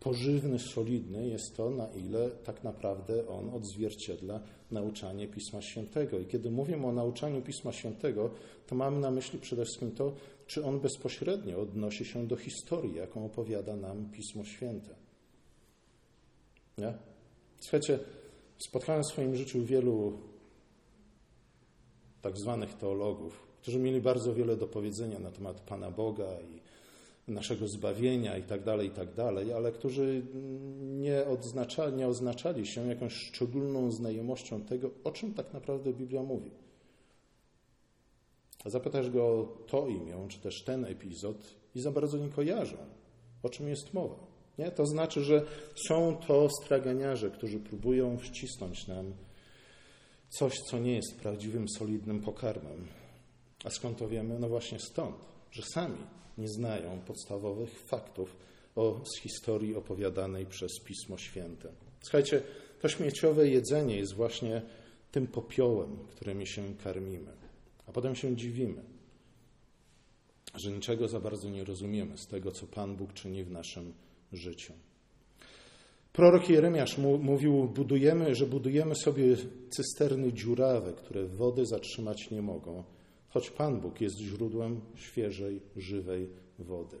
pożywny, 0.00 0.58
solidny, 0.58 1.28
jest 1.28 1.56
to, 1.56 1.70
na 1.70 1.86
ile 1.88 2.30
tak 2.30 2.64
naprawdę 2.64 3.28
on 3.28 3.50
odzwierciedla 3.54 4.40
nauczanie 4.70 5.28
Pisma 5.28 5.62
Świętego. 5.62 6.18
I 6.18 6.26
kiedy 6.26 6.50
mówimy 6.50 6.86
o 6.86 6.92
nauczaniu 6.92 7.42
Pisma 7.42 7.72
Świętego, 7.72 8.30
to 8.66 8.74
mamy 8.74 9.00
na 9.00 9.10
myśli 9.10 9.38
przede 9.38 9.64
wszystkim 9.64 9.90
to, 9.90 10.12
czy 10.50 10.64
on 10.64 10.80
bezpośrednio 10.80 11.60
odnosi 11.60 12.04
się 12.04 12.26
do 12.26 12.36
historii, 12.36 12.94
jaką 12.94 13.24
opowiada 13.24 13.76
nam 13.76 14.10
Pismo 14.10 14.44
Święte. 14.44 14.94
Nie? 16.78 16.94
Słuchajcie, 17.60 17.98
spotkałem 18.58 19.02
w 19.02 19.06
swoim 19.06 19.36
życiu 19.36 19.64
wielu 19.64 20.18
tak 22.22 22.38
zwanych 22.38 22.74
teologów, 22.74 23.46
którzy 23.62 23.78
mieli 23.78 24.00
bardzo 24.00 24.34
wiele 24.34 24.56
do 24.56 24.66
powiedzenia 24.66 25.18
na 25.18 25.30
temat 25.30 25.60
Pana 25.60 25.90
Boga 25.90 26.28
i 27.28 27.32
naszego 27.32 27.68
zbawienia 27.68 28.38
i 28.38 28.42
tak 28.42 28.64
dalej, 28.64 28.88
i 28.88 28.90
tak 28.90 29.14
dalej, 29.14 29.52
ale 29.52 29.72
którzy 29.72 30.22
nie, 30.80 31.26
odznaczali, 31.26 31.96
nie 31.96 32.08
oznaczali 32.08 32.66
się 32.66 32.86
jakąś 32.86 33.12
szczególną 33.12 33.90
znajomością 33.90 34.62
tego, 34.62 34.90
o 35.04 35.10
czym 35.10 35.34
tak 35.34 35.52
naprawdę 35.52 35.92
Biblia 35.92 36.22
mówi. 36.22 36.50
A 38.64 38.70
zapytasz 38.70 39.10
go 39.10 39.24
o 39.24 39.58
to 39.66 39.88
imię, 39.88 40.26
czy 40.28 40.38
też 40.38 40.62
ten 40.64 40.84
epizod 40.84 41.36
i 41.74 41.80
za 41.80 41.90
bardzo 41.90 42.18
nie 42.18 42.28
kojarzą, 42.28 42.76
o 43.42 43.48
czym 43.48 43.68
jest 43.68 43.94
mowa. 43.94 44.16
Nie? 44.58 44.70
To 44.70 44.86
znaczy, 44.86 45.24
że 45.24 45.42
są 45.88 46.16
to 46.26 46.48
straganiarze, 46.62 47.30
którzy 47.30 47.60
próbują 47.60 48.18
wcisnąć 48.18 48.86
nam 48.86 49.12
coś, 50.28 50.54
co 50.60 50.78
nie 50.78 50.94
jest 50.94 51.20
prawdziwym, 51.20 51.68
solidnym 51.68 52.20
pokarmem. 52.20 52.86
A 53.64 53.70
skąd 53.70 53.98
to 53.98 54.08
wiemy? 54.08 54.38
No 54.38 54.48
właśnie 54.48 54.78
stąd, 54.78 55.16
że 55.50 55.62
sami 55.74 55.98
nie 56.38 56.48
znają 56.48 57.00
podstawowych 57.06 57.78
faktów 57.78 58.36
o, 58.76 59.00
z 59.04 59.20
historii 59.20 59.74
opowiadanej 59.74 60.46
przez 60.46 60.70
Pismo 60.84 61.18
Święte. 61.18 61.68
Słuchajcie, 62.02 62.42
to 62.80 62.88
śmieciowe 62.88 63.48
jedzenie 63.48 63.96
jest 63.96 64.14
właśnie 64.14 64.62
tym 65.12 65.26
popiołem, 65.26 65.96
którymi 66.10 66.46
się 66.46 66.74
karmimy. 66.84 67.32
A 67.90 67.92
potem 67.92 68.14
się 68.14 68.36
dziwimy, 68.36 68.82
że 70.54 70.72
niczego 70.72 71.08
za 71.08 71.20
bardzo 71.20 71.50
nie 71.50 71.64
rozumiemy 71.64 72.18
z 72.18 72.26
tego, 72.26 72.52
co 72.52 72.66
Pan 72.66 72.96
Bóg 72.96 73.12
czyni 73.12 73.44
w 73.44 73.50
naszym 73.50 73.92
życiu. 74.32 74.72
Prorok 76.12 76.48
Jeremiasz 76.48 76.98
mówił, 76.98 77.68
budujemy, 77.68 78.34
że 78.34 78.46
budujemy 78.46 78.94
sobie 78.94 79.36
cysterny 79.70 80.32
dziurawe, 80.32 80.92
które 80.92 81.26
wody 81.26 81.66
zatrzymać 81.66 82.30
nie 82.30 82.42
mogą, 82.42 82.84
choć 83.28 83.50
Pan 83.50 83.80
Bóg 83.80 84.00
jest 84.00 84.18
źródłem 84.18 84.80
świeżej, 84.94 85.60
żywej 85.76 86.28
wody. 86.58 86.96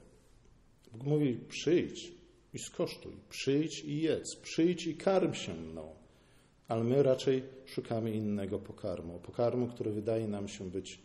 Bóg 0.92 1.04
mówi: 1.04 1.38
przyjdź 1.48 2.12
i 2.54 2.58
skosztuj, 2.58 3.12
przyjdź 3.28 3.84
i 3.84 4.00
jedz, 4.00 4.36
przyjdź 4.36 4.86
i 4.86 4.96
karm 4.96 5.34
się 5.34 5.54
mną. 5.54 5.99
Ale 6.70 6.84
my 6.84 7.02
raczej 7.02 7.42
szukamy 7.66 8.10
innego 8.10 8.58
pokarmu. 8.58 9.18
Pokarmu, 9.18 9.66
który 9.66 9.90
wydaje 9.90 10.28
nam 10.28 10.48
się 10.48 10.70
być 10.70 10.98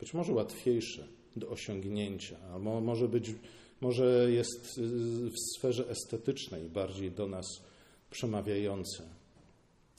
być 0.00 0.14
może 0.14 0.32
łatwiejszy 0.32 1.08
do 1.36 1.48
osiągnięcia, 1.48 2.36
albo 2.52 2.80
może 2.80 3.08
być, 3.08 3.34
może 3.80 4.32
jest 4.32 4.80
w 5.30 5.56
sferze 5.56 5.88
estetycznej 5.88 6.68
bardziej 6.68 7.10
do 7.10 7.26
nas 7.28 7.46
przemawiające 8.10 9.02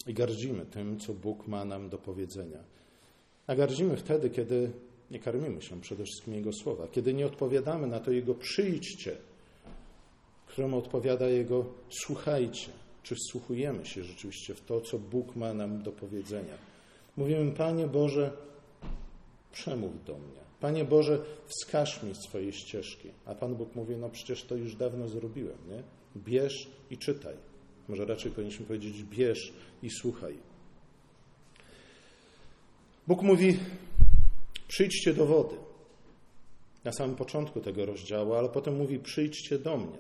i 0.07 0.13
gardzimy 0.13 0.65
tym, 0.65 0.99
co 0.99 1.13
Bóg 1.13 1.47
ma 1.47 1.65
nam 1.65 1.89
do 1.89 1.97
powiedzenia. 1.97 2.59
A 3.47 3.55
gardzimy 3.55 3.97
wtedy, 3.97 4.29
kiedy 4.29 4.71
nie 5.11 5.19
karmimy 5.19 5.61
się 5.61 5.81
przede 5.81 6.03
wszystkim 6.03 6.33
Jego 6.33 6.53
słowa, 6.53 6.87
kiedy 6.87 7.13
nie 7.13 7.25
odpowiadamy 7.25 7.87
na 7.87 7.99
to 7.99 8.11
Jego 8.11 8.35
przyjdźcie, 8.35 9.17
któremu 10.47 10.77
odpowiada 10.77 11.29
Jego 11.29 11.65
słuchajcie, 11.89 12.80
czy 13.03 13.15
wsłuchujemy 13.15 13.85
się 13.85 14.03
rzeczywiście 14.03 14.55
w 14.55 14.61
to, 14.61 14.81
co 14.81 14.99
Bóg 14.99 15.35
ma 15.35 15.53
nam 15.53 15.83
do 15.83 15.91
powiedzenia. 15.91 16.57
Mówimy, 17.17 17.51
Panie 17.51 17.87
Boże, 17.87 18.31
przemów 19.51 20.05
do 20.05 20.13
mnie. 20.13 20.41
Panie 20.59 20.85
Boże, 20.85 21.19
wskaż 21.47 22.03
mi 22.03 22.15
swoje 22.15 22.53
ścieżki. 22.53 23.09
A 23.25 23.35
Pan 23.35 23.55
Bóg 23.55 23.75
mówi, 23.75 23.95
no 23.95 24.09
przecież 24.09 24.43
to 24.43 24.55
już 24.55 24.75
dawno 24.75 25.07
zrobiłem, 25.07 25.57
nie? 25.69 25.83
Bierz 26.21 26.67
i 26.89 26.97
czytaj. 26.97 27.35
Może 27.87 28.05
raczej 28.05 28.31
powinniśmy 28.31 28.65
powiedzieć: 28.65 29.03
bierz 29.03 29.53
i 29.83 29.89
słuchaj. 29.89 30.37
Bóg 33.07 33.21
mówi: 33.21 33.59
Przyjdźcie 34.67 35.13
do 35.13 35.25
wody. 35.25 35.55
Na 36.83 36.91
samym 36.91 37.15
początku 37.15 37.61
tego 37.61 37.85
rozdziału, 37.85 38.33
ale 38.33 38.49
potem 38.49 38.75
mówi: 38.75 38.99
Przyjdźcie 38.99 39.59
do 39.59 39.77
mnie. 39.77 39.97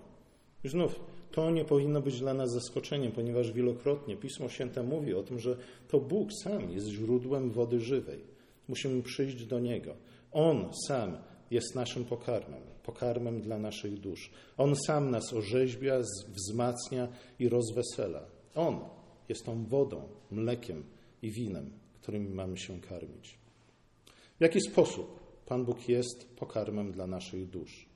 I 0.63 0.69
znów 0.69 0.99
to 1.31 1.51
nie 1.51 1.65
powinno 1.65 2.01
być 2.01 2.19
dla 2.19 2.33
nas 2.33 2.51
zaskoczeniem, 2.51 3.11
ponieważ 3.11 3.51
wielokrotnie 3.51 4.17
Pismo 4.17 4.49
Święte 4.49 4.83
mówi 4.83 5.13
o 5.13 5.23
tym, 5.23 5.39
że 5.39 5.57
to 5.87 5.99
Bóg 5.99 6.29
sam 6.43 6.71
jest 6.71 6.87
źródłem 6.87 7.51
wody 7.51 7.79
żywej. 7.79 8.19
Musimy 8.67 9.03
przyjść 9.03 9.45
do 9.45 9.59
Niego. 9.59 9.95
On 10.31 10.69
sam 10.87 11.17
jest 11.51 11.75
naszym 11.75 12.05
pokarmem, 12.05 12.61
pokarmem 12.83 13.41
dla 13.41 13.57
naszych 13.57 13.99
dusz. 13.99 14.31
On 14.57 14.75
sam 14.75 15.11
nas 15.11 15.33
orzeźbia, 15.33 15.99
wzmacnia 16.27 17.07
i 17.39 17.49
rozwesela. 17.49 18.25
On 18.55 18.79
jest 19.29 19.45
tą 19.45 19.65
wodą, 19.65 20.07
mlekiem 20.31 20.83
i 21.21 21.31
winem, 21.31 21.71
którymi 22.01 22.29
mamy 22.29 22.57
się 22.57 22.81
karmić. 22.81 23.37
W 24.39 24.41
jaki 24.41 24.61
sposób 24.61 25.19
Pan 25.45 25.65
Bóg 25.65 25.89
jest 25.89 26.35
pokarmem 26.35 26.91
dla 26.91 27.07
naszych 27.07 27.49
dusz? 27.49 27.90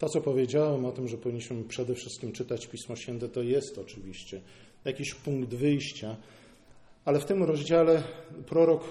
To, 0.00 0.08
co 0.08 0.20
powiedziałem 0.20 0.84
o 0.84 0.92
tym, 0.92 1.08
że 1.08 1.18
powinniśmy 1.18 1.64
przede 1.64 1.94
wszystkim 1.94 2.32
czytać 2.32 2.66
Pismo 2.66 2.96
Święte, 2.96 3.28
to 3.28 3.42
jest 3.42 3.78
oczywiście 3.78 4.40
jakiś 4.84 5.14
punkt 5.14 5.54
wyjścia, 5.54 6.16
ale 7.04 7.20
w 7.20 7.24
tym 7.24 7.42
rozdziale 7.42 8.02
prorok 8.46 8.84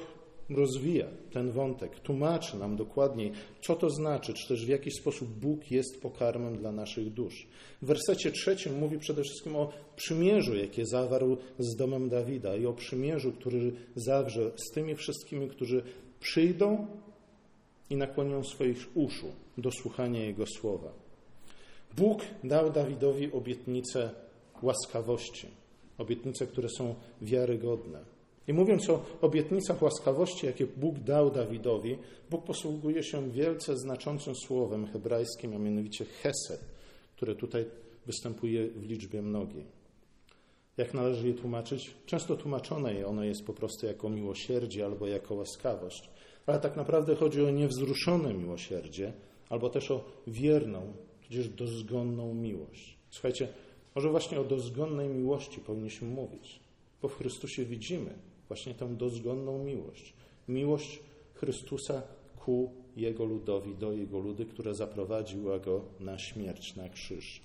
rozwija 0.49 1.05
ten 1.33 1.51
wątek, 1.51 1.99
tłumaczy 1.99 2.57
nam 2.57 2.75
dokładniej, 2.75 3.31
co 3.61 3.75
to 3.75 3.89
znaczy, 3.89 4.33
czy 4.33 4.47
też 4.47 4.65
w 4.65 4.69
jaki 4.69 4.91
sposób 4.91 5.29
Bóg 5.29 5.71
jest 5.71 6.01
pokarmem 6.01 6.57
dla 6.57 6.71
naszych 6.71 7.13
dusz. 7.13 7.47
W 7.81 7.85
wersecie 7.85 8.31
trzecim 8.31 8.79
mówi 8.79 8.99
przede 8.99 9.23
wszystkim 9.23 9.55
o 9.55 9.71
przymierzu, 9.95 10.55
jakie 10.55 10.85
zawarł 10.85 11.37
z 11.59 11.75
domem 11.75 12.09
Dawida 12.09 12.55
i 12.55 12.65
o 12.65 12.73
przymierzu, 12.73 13.31
który 13.31 13.71
zawrze 13.95 14.51
z 14.55 14.73
tymi 14.73 14.95
wszystkimi, 14.95 15.47
którzy 15.47 15.83
przyjdą 16.19 16.87
i 17.89 17.95
nakłonią 17.95 18.43
swoich 18.43 18.97
uszu 18.97 19.31
do 19.61 19.71
słuchania 19.71 20.25
Jego 20.25 20.45
słowa. 20.45 20.91
Bóg 21.97 22.21
dał 22.43 22.71
Dawidowi 22.71 23.31
obietnice 23.31 24.11
łaskawości, 24.61 25.47
obietnice, 25.97 26.47
które 26.47 26.69
są 26.69 26.95
wiarygodne. 27.21 27.99
I 28.47 28.53
mówiąc 28.53 28.89
o 28.89 29.05
obietnicach 29.21 29.81
łaskawości, 29.81 30.45
jakie 30.45 30.67
Bóg 30.67 30.99
dał 30.99 31.31
Dawidowi, 31.31 31.97
Bóg 32.29 32.43
posługuje 32.43 33.03
się 33.03 33.31
wielce 33.31 33.77
znaczącym 33.77 34.35
słowem 34.35 34.87
hebrajskim, 34.87 35.53
a 35.55 35.59
mianowicie 35.59 36.05
hesed, 36.05 36.61
które 37.15 37.35
tutaj 37.35 37.65
występuje 38.05 38.67
w 38.67 38.83
liczbie 38.83 39.21
mnogiej. 39.21 39.65
Jak 40.77 40.93
należy 40.93 41.27
je 41.27 41.33
tłumaczyć? 41.33 41.93
Często 42.05 42.35
tłumaczone 42.35 42.93
je 42.93 43.07
ono 43.07 43.23
jest 43.23 43.45
po 43.45 43.53
prostu 43.53 43.85
jako 43.85 44.09
miłosierdzie 44.09 44.85
albo 44.85 45.07
jako 45.07 45.35
łaskawość, 45.35 46.09
ale 46.45 46.59
tak 46.59 46.75
naprawdę 46.75 47.15
chodzi 47.15 47.43
o 47.43 47.51
niewzruszone 47.51 48.33
miłosierdzie 48.33 49.13
albo 49.49 49.69
też 49.69 49.91
o 49.91 50.03
wierną, 50.27 50.93
tudzież 51.27 51.49
dozgonną 51.49 52.33
miłość. 52.33 52.97
Słuchajcie, 53.09 53.47
może 53.95 54.09
właśnie 54.09 54.39
o 54.39 54.43
dozgonnej 54.43 55.09
miłości 55.09 55.59
powinniśmy 55.59 56.07
mówić, 56.07 56.59
bo 57.01 57.07
w 57.07 57.15
Chrystusie 57.15 57.65
widzimy 57.65 58.13
właśnie 58.47 58.73
tę 58.73 58.95
dozgonną 58.95 59.63
miłość. 59.63 60.13
Miłość 60.47 60.99
Chrystusa 61.33 62.01
ku 62.39 62.71
Jego 62.95 63.25
ludowi, 63.25 63.75
do 63.75 63.91
Jego 63.91 64.19
ludy, 64.19 64.45
która 64.45 64.73
zaprowadziła 64.73 65.59
Go 65.59 65.81
na 65.99 66.19
śmierć, 66.19 66.75
na 66.75 66.89
krzyż. 66.89 67.41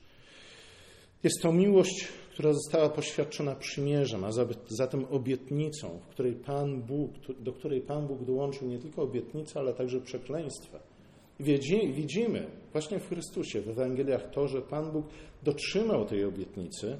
Jest 1.24 1.42
to 1.42 1.52
miłość, 1.52 2.08
która 2.32 2.52
została 2.52 2.88
poświadczona 2.88 3.54
przymierzem, 3.54 4.24
a 4.24 4.30
zatem 4.68 5.04
obietnicą, 5.10 6.00
w 6.02 6.06
której 6.06 6.32
Pan 6.32 6.82
Bóg, 6.82 7.10
do 7.40 7.52
której 7.52 7.80
Pan 7.80 8.06
Bóg 8.06 8.24
dołączył 8.24 8.68
nie 8.68 8.78
tylko 8.78 9.02
obietnicę, 9.02 9.60
ale 9.60 9.74
także 9.74 10.00
przekleństwa. 10.00 10.93
Widzimy 11.40 12.46
właśnie 12.72 13.00
w 13.00 13.08
Chrystusie, 13.08 13.60
w 13.60 13.68
Ewangeliach 13.68 14.30
to, 14.30 14.48
że 14.48 14.62
Pan 14.62 14.92
Bóg 14.92 15.06
dotrzymał 15.42 16.04
tej 16.04 16.24
obietnicy, 16.24 16.98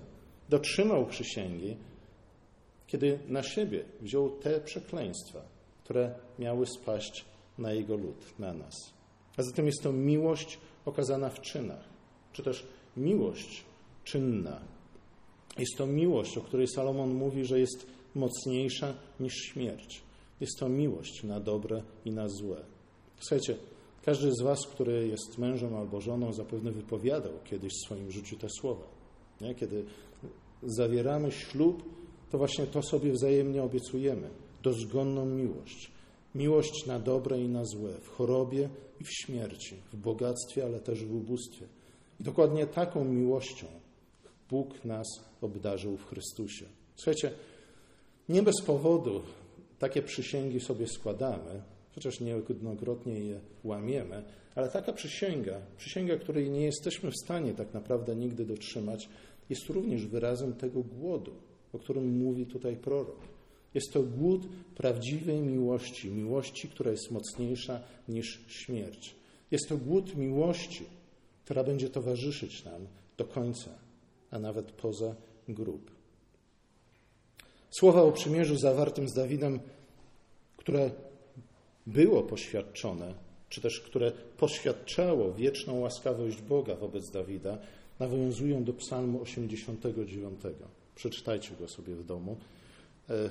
dotrzymał 0.48 1.06
przysięgi, 1.06 1.76
kiedy 2.86 3.18
na 3.28 3.42
siebie 3.42 3.84
wziął 4.00 4.30
te 4.30 4.60
przekleństwa, 4.60 5.42
które 5.84 6.14
miały 6.38 6.66
spaść 6.66 7.24
na 7.58 7.72
Jego 7.72 7.96
lud, 7.96 8.38
na 8.38 8.52
nas. 8.52 8.74
A 9.36 9.42
zatem 9.42 9.66
jest 9.66 9.82
to 9.82 9.92
miłość 9.92 10.58
okazana 10.84 11.30
w 11.30 11.40
czynach, 11.40 11.84
czy 12.32 12.42
też 12.42 12.66
miłość 12.96 13.64
czynna. 14.04 14.60
Jest 15.58 15.76
to 15.76 15.86
miłość, 15.86 16.38
o 16.38 16.40
której 16.40 16.68
Salomon 16.68 17.14
mówi, 17.14 17.44
że 17.44 17.60
jest 17.60 17.86
mocniejsza 18.14 18.94
niż 19.20 19.34
śmierć. 19.34 20.02
Jest 20.40 20.58
to 20.58 20.68
miłość 20.68 21.22
na 21.22 21.40
dobre 21.40 21.82
i 22.04 22.10
na 22.10 22.28
złe. 22.28 22.56
Słuchajcie, 23.18 23.56
każdy 24.04 24.32
z 24.32 24.42
Was, 24.42 24.58
który 24.66 25.08
jest 25.08 25.38
mężem 25.38 25.76
albo 25.76 26.00
żoną, 26.00 26.32
zapewne 26.32 26.72
wypowiadał 26.72 27.32
kiedyś 27.44 27.72
w 27.72 27.86
swoim 27.86 28.10
życiu 28.10 28.36
te 28.36 28.48
słowa. 28.60 28.86
Nie? 29.40 29.54
Kiedy 29.54 29.84
zawieramy 30.62 31.32
ślub, 31.32 31.82
to 32.30 32.38
właśnie 32.38 32.66
to 32.66 32.82
sobie 32.82 33.12
wzajemnie 33.12 33.62
obiecujemy. 33.62 34.30
Dozgonną 34.62 35.26
miłość. 35.26 35.90
Miłość 36.34 36.86
na 36.86 36.98
dobre 36.98 37.40
i 37.40 37.48
na 37.48 37.64
złe, 37.64 38.00
w 38.00 38.08
chorobie 38.08 38.68
i 39.00 39.04
w 39.04 39.08
śmierci, 39.10 39.76
w 39.92 39.96
bogactwie, 39.96 40.64
ale 40.64 40.80
też 40.80 41.04
w 41.04 41.14
ubóstwie. 41.14 41.66
I 42.20 42.24
dokładnie 42.24 42.66
taką 42.66 43.04
miłością 43.04 43.66
Bóg 44.50 44.84
nas 44.84 45.06
obdarzył 45.40 45.96
w 45.96 46.06
Chrystusie. 46.06 46.66
Słuchajcie, 46.96 47.30
nie 48.28 48.42
bez 48.42 48.54
powodu 48.66 49.22
takie 49.78 50.02
przysięgi 50.02 50.60
sobie 50.60 50.86
składamy, 50.86 51.62
chociaż 51.94 52.20
niejednokrotnie 52.20 53.20
je 53.20 53.40
łamiemy, 53.64 54.22
ale 54.54 54.68
taka 54.68 54.92
przysięga, 54.92 55.60
przysięga, 55.76 56.16
której 56.16 56.50
nie 56.50 56.64
jesteśmy 56.64 57.10
w 57.10 57.24
stanie 57.24 57.54
tak 57.54 57.74
naprawdę 57.74 58.16
nigdy 58.16 58.44
dotrzymać, 58.44 59.08
jest 59.50 59.68
również 59.68 60.06
wyrazem 60.06 60.52
tego 60.52 60.82
głodu, 60.82 61.32
o 61.72 61.78
którym 61.78 62.18
mówi 62.18 62.46
tutaj 62.46 62.76
prorok. 62.76 63.20
Jest 63.74 63.92
to 63.92 64.02
głód 64.02 64.48
prawdziwej 64.76 65.40
miłości, 65.40 66.10
miłości, 66.10 66.68
która 66.68 66.90
jest 66.90 67.10
mocniejsza 67.10 67.80
niż 68.08 68.44
śmierć. 68.48 69.14
Jest 69.50 69.68
to 69.68 69.76
głód 69.76 70.16
miłości, 70.16 70.84
która 71.44 71.64
będzie 71.64 71.90
towarzyszyć 71.90 72.64
nam 72.64 72.86
do 73.16 73.24
końca, 73.24 73.70
a 74.30 74.38
nawet 74.38 74.72
poza 74.72 75.14
grób. 75.48 75.90
Słowa 77.78 78.02
o 78.02 78.12
przymierzu 78.12 78.56
zawartym 78.56 79.08
z 79.08 79.12
Dawidem, 79.12 79.60
które 80.56 80.90
było 81.86 82.22
poświadczone, 82.22 83.14
czy 83.48 83.60
też 83.60 83.80
które 83.80 84.12
poświadczało 84.36 85.32
wieczną 85.32 85.80
łaskawość 85.80 86.42
Boga 86.42 86.74
wobec 86.74 87.10
Dawida, 87.10 87.58
nawiązują 88.00 88.64
do 88.64 88.72
Psalmu 88.72 89.22
89. 89.22 90.40
Przeczytajcie 90.94 91.50
go 91.60 91.68
sobie 91.68 91.94
w 91.94 92.06
domu. 92.06 92.36
E, 93.10 93.30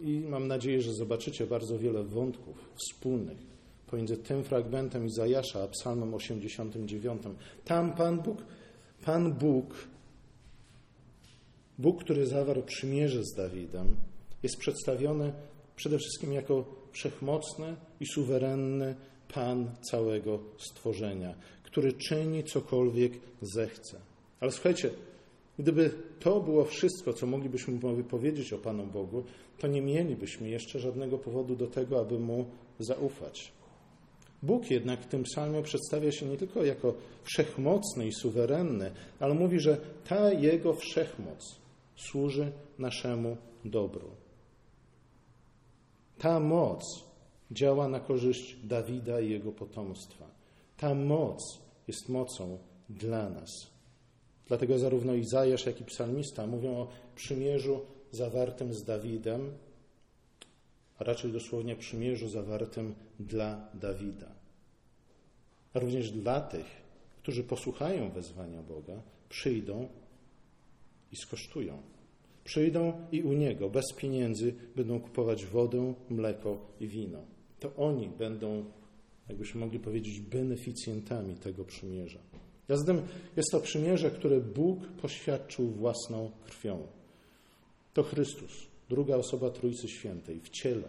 I 0.00 0.20
mam 0.20 0.48
nadzieję, 0.48 0.82
że 0.82 0.94
zobaczycie 0.94 1.46
bardzo 1.46 1.78
wiele 1.78 2.04
wątków 2.04 2.70
wspólnych 2.74 3.38
pomiędzy 3.90 4.16
tym 4.16 4.44
fragmentem 4.44 5.06
Izajasza 5.06 5.62
a 5.62 5.68
Psalmem 5.68 6.14
89. 6.14 7.22
Tam 7.64 7.92
Pan 7.92 8.20
Bóg, 8.20 8.38
Pan 9.04 9.32
Bóg, 9.32 9.74
Bóg, 11.78 12.04
który 12.04 12.26
zawarł 12.26 12.62
przymierze 12.62 13.24
z 13.24 13.34
Dawidem, 13.34 13.96
jest 14.42 14.56
przedstawiony 14.56 15.32
przede 15.78 15.98
wszystkim 15.98 16.32
jako 16.32 16.64
wszechmocny 16.92 17.76
i 18.00 18.06
suwerenny 18.06 18.94
Pan 19.34 19.70
całego 19.90 20.38
stworzenia, 20.58 21.34
który 21.62 21.92
czyni 21.92 22.44
cokolwiek 22.44 23.12
zechce. 23.42 24.00
Ale 24.40 24.52
słuchajcie, 24.52 24.90
gdyby 25.58 25.90
to 26.20 26.40
było 26.40 26.64
wszystko, 26.64 27.12
co 27.12 27.26
moglibyśmy 27.26 27.78
powiedzieć 28.10 28.52
o 28.52 28.58
Panu 28.58 28.86
Bogu, 28.86 29.24
to 29.58 29.66
nie 29.66 29.82
mielibyśmy 29.82 30.48
jeszcze 30.48 30.78
żadnego 30.78 31.18
powodu 31.18 31.56
do 31.56 31.66
tego, 31.66 32.00
aby 32.00 32.18
Mu 32.18 32.46
zaufać. 32.78 33.52
Bóg 34.42 34.70
jednak 34.70 35.00
w 35.00 35.06
tym 35.06 35.22
psalmie 35.22 35.62
przedstawia 35.62 36.12
się 36.12 36.26
nie 36.26 36.36
tylko 36.36 36.64
jako 36.64 36.94
wszechmocny 37.22 38.06
i 38.06 38.12
suwerenny, 38.12 38.90
ale 39.20 39.34
mówi, 39.34 39.60
że 39.60 39.76
ta 40.08 40.32
Jego 40.32 40.74
wszechmoc 40.74 41.56
służy 41.96 42.52
naszemu 42.78 43.36
dobru. 43.64 44.10
Ta 46.18 46.40
moc 46.40 47.04
działa 47.50 47.88
na 47.88 48.00
korzyść 48.00 48.56
Dawida 48.64 49.20
i 49.20 49.30
jego 49.30 49.52
potomstwa. 49.52 50.30
Ta 50.76 50.94
moc 50.94 51.58
jest 51.88 52.08
mocą 52.08 52.58
dla 52.88 53.30
nas. 53.30 53.50
Dlatego 54.46 54.78
zarówno 54.78 55.14
Izajasz, 55.14 55.66
jak 55.66 55.80
i 55.80 55.84
psalmista 55.84 56.46
mówią 56.46 56.76
o 56.76 56.88
przymierzu 57.14 57.80
zawartym 58.10 58.74
z 58.74 58.84
Dawidem, 58.84 59.52
a 60.98 61.04
raczej 61.04 61.32
dosłownie 61.32 61.76
przymierzu 61.76 62.28
zawartym 62.28 62.94
dla 63.20 63.68
Dawida. 63.74 64.32
A 65.74 65.78
również 65.78 66.10
dla 66.10 66.40
tych, 66.40 66.66
którzy 67.22 67.44
posłuchają 67.44 68.10
wezwania 68.10 68.62
Boga, 68.62 69.02
przyjdą 69.28 69.88
i 71.12 71.16
skosztują. 71.16 71.82
Przyjdą 72.48 72.92
i 73.12 73.22
u 73.22 73.32
Niego 73.32 73.70
bez 73.70 73.84
pieniędzy 73.96 74.54
będą 74.76 75.00
kupować 75.00 75.46
wodę, 75.46 75.94
mleko 76.10 76.58
i 76.80 76.88
wino. 76.88 77.18
To 77.60 77.76
oni 77.76 78.08
będą, 78.08 78.64
jakbyśmy 79.28 79.60
mogli 79.60 79.78
powiedzieć, 79.78 80.20
beneficjentami 80.20 81.34
tego 81.34 81.64
przymierza. 81.64 82.18
Zatem 82.68 83.02
jest 83.36 83.50
to 83.52 83.60
przymierze, 83.60 84.10
które 84.10 84.40
Bóg 84.40 84.86
poświadczył 84.86 85.70
własną 85.70 86.30
krwią. 86.46 86.86
To 87.94 88.02
Chrystus, 88.02 88.66
druga 88.88 89.16
osoba 89.16 89.50
Trójcy 89.50 89.88
Świętej, 89.88 90.40
w 90.40 90.48
ciele, 90.48 90.88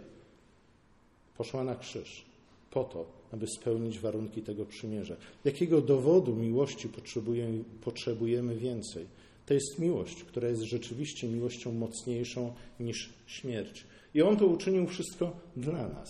poszła 1.38 1.64
na 1.64 1.76
krzyż 1.76 2.26
po 2.72 2.84
to, 2.84 3.06
aby 3.32 3.48
spełnić 3.48 4.00
warunki 4.00 4.42
tego 4.42 4.66
przymierza. 4.66 5.16
Jakiego 5.46 5.82
dowodu 5.82 6.36
miłości 6.36 6.90
potrzebujemy, 6.90 7.64
potrzebujemy 7.82 8.56
więcej? 8.56 9.06
To 9.50 9.54
jest 9.54 9.80
miłość, 9.80 10.24
która 10.24 10.50
jest 10.50 10.62
rzeczywiście 10.62 11.28
miłością 11.28 11.72
mocniejszą 11.72 12.54
niż 12.80 13.10
śmierć. 13.28 13.84
I 14.14 14.22
On 14.22 14.38
to 14.38 14.46
uczynił 14.46 14.88
wszystko 14.88 15.38
dla 15.56 15.88
nas. 15.88 16.10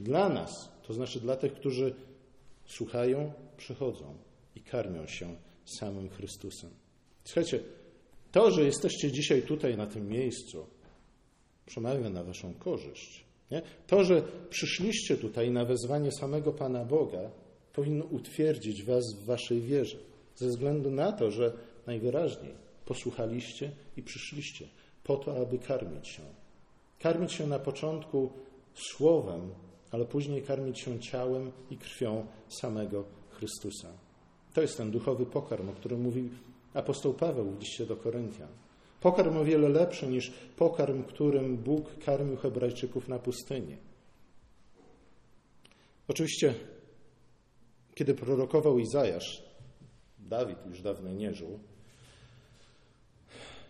Dla 0.00 0.28
nas, 0.28 0.50
to 0.86 0.94
znaczy 0.94 1.20
dla 1.20 1.36
tych, 1.36 1.52
którzy 1.52 1.94
słuchają, 2.66 3.32
przychodzą 3.56 4.14
i 4.56 4.60
karmią 4.60 5.06
się 5.06 5.36
samym 5.64 6.08
Chrystusem. 6.08 6.70
Słuchajcie, 7.24 7.60
to, 8.32 8.50
że 8.50 8.64
jesteście 8.64 9.12
dzisiaj 9.12 9.42
tutaj 9.42 9.76
na 9.76 9.86
tym 9.86 10.08
miejscu, 10.08 10.66
przemawia 11.66 12.10
na 12.10 12.24
Waszą 12.24 12.54
korzyść. 12.54 13.24
Nie? 13.50 13.62
To, 13.86 14.04
że 14.04 14.22
przyszliście 14.50 15.16
tutaj 15.16 15.50
na 15.50 15.64
wezwanie 15.64 16.12
samego 16.12 16.52
Pana 16.52 16.84
Boga, 16.84 17.30
powinno 17.72 18.04
utwierdzić 18.04 18.84
Was 18.84 19.04
w 19.14 19.24
Waszej 19.24 19.60
wierze. 19.60 19.98
Ze 20.34 20.48
względu 20.48 20.90
na 20.90 21.12
to, 21.12 21.30
że 21.30 21.69
najwyraźniej 21.90 22.54
posłuchaliście 22.84 23.72
i 23.96 24.02
przyszliście 24.02 24.68
po 25.04 25.16
to, 25.16 25.42
aby 25.42 25.58
karmić 25.58 26.08
się. 26.08 26.22
Karmić 26.98 27.32
się 27.32 27.46
na 27.46 27.58
początku 27.58 28.30
słowem, 28.74 29.40
ale 29.90 30.04
później 30.04 30.42
karmić 30.42 30.80
się 30.80 31.00
ciałem 31.00 31.52
i 31.70 31.76
krwią 31.76 32.26
samego 32.48 33.04
Chrystusa. 33.30 33.88
To 34.54 34.62
jest 34.62 34.76
ten 34.76 34.90
duchowy 34.90 35.26
pokarm, 35.26 35.68
o 35.68 35.72
którym 35.72 36.00
mówił 36.00 36.28
apostoł 36.74 37.14
Paweł 37.14 37.50
w 37.50 37.60
liście 37.60 37.86
do 37.86 37.96
Koryntian. 37.96 38.48
Pokarm 39.00 39.36
o 39.36 39.44
wiele 39.44 39.68
lepszy 39.68 40.06
niż 40.06 40.32
pokarm, 40.56 41.02
którym 41.02 41.56
Bóg 41.56 41.98
karmił 42.04 42.36
Hebrajczyków 42.36 43.08
na 43.08 43.18
pustyni. 43.18 43.76
Oczywiście, 46.08 46.54
kiedy 47.94 48.14
prorokował 48.14 48.78
Izajasz, 48.78 49.50
Dawid 50.18 50.66
już 50.66 50.82
dawno 50.82 51.12
nie 51.12 51.34
żył, 51.34 51.58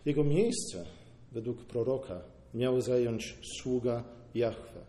jego 0.05 0.23
miejsce 0.23 0.85
według 1.31 1.65
proroka 1.65 2.21
miał 2.53 2.81
zająć 2.81 3.37
sługa 3.57 4.03
Jahwe. 4.35 4.81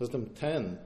Zatem 0.00 0.26
ten, 0.26 0.76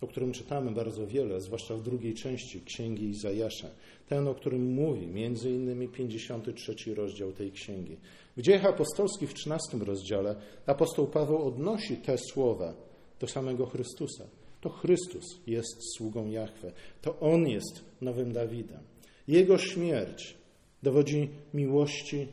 o 0.00 0.06
którym 0.06 0.32
czytamy 0.32 0.70
bardzo 0.70 1.06
wiele, 1.06 1.40
zwłaszcza 1.40 1.74
w 1.76 1.82
drugiej 1.82 2.14
części 2.14 2.60
Księgi 2.60 3.08
Izajasza, 3.08 3.68
ten, 4.08 4.28
o 4.28 4.34
którym 4.34 4.74
mówi 4.74 5.06
między 5.06 5.50
innymi 5.50 5.88
53 5.88 6.94
rozdział 6.94 7.32
tej 7.32 7.52
księgi. 7.52 7.96
W 8.36 8.42
dziejach 8.42 8.64
apostolskich 8.64 9.30
w 9.30 9.34
13 9.34 9.78
rozdziale 9.78 10.36
apostoł 10.66 11.06
Paweł 11.06 11.46
odnosi 11.48 11.96
te 11.96 12.18
słowa 12.18 12.74
do 13.20 13.26
samego 13.26 13.66
Chrystusa. 13.66 14.24
To 14.60 14.70
Chrystus 14.70 15.24
jest 15.46 15.76
sługą 15.96 16.30
Jahwe. 16.30 16.72
To 17.02 17.20
On 17.20 17.48
jest 17.48 17.84
nowym 18.00 18.32
Dawidem. 18.32 18.80
Jego 19.28 19.58
śmierć 19.58 20.34
dowodzi 20.82 21.28
miłości, 21.54 22.28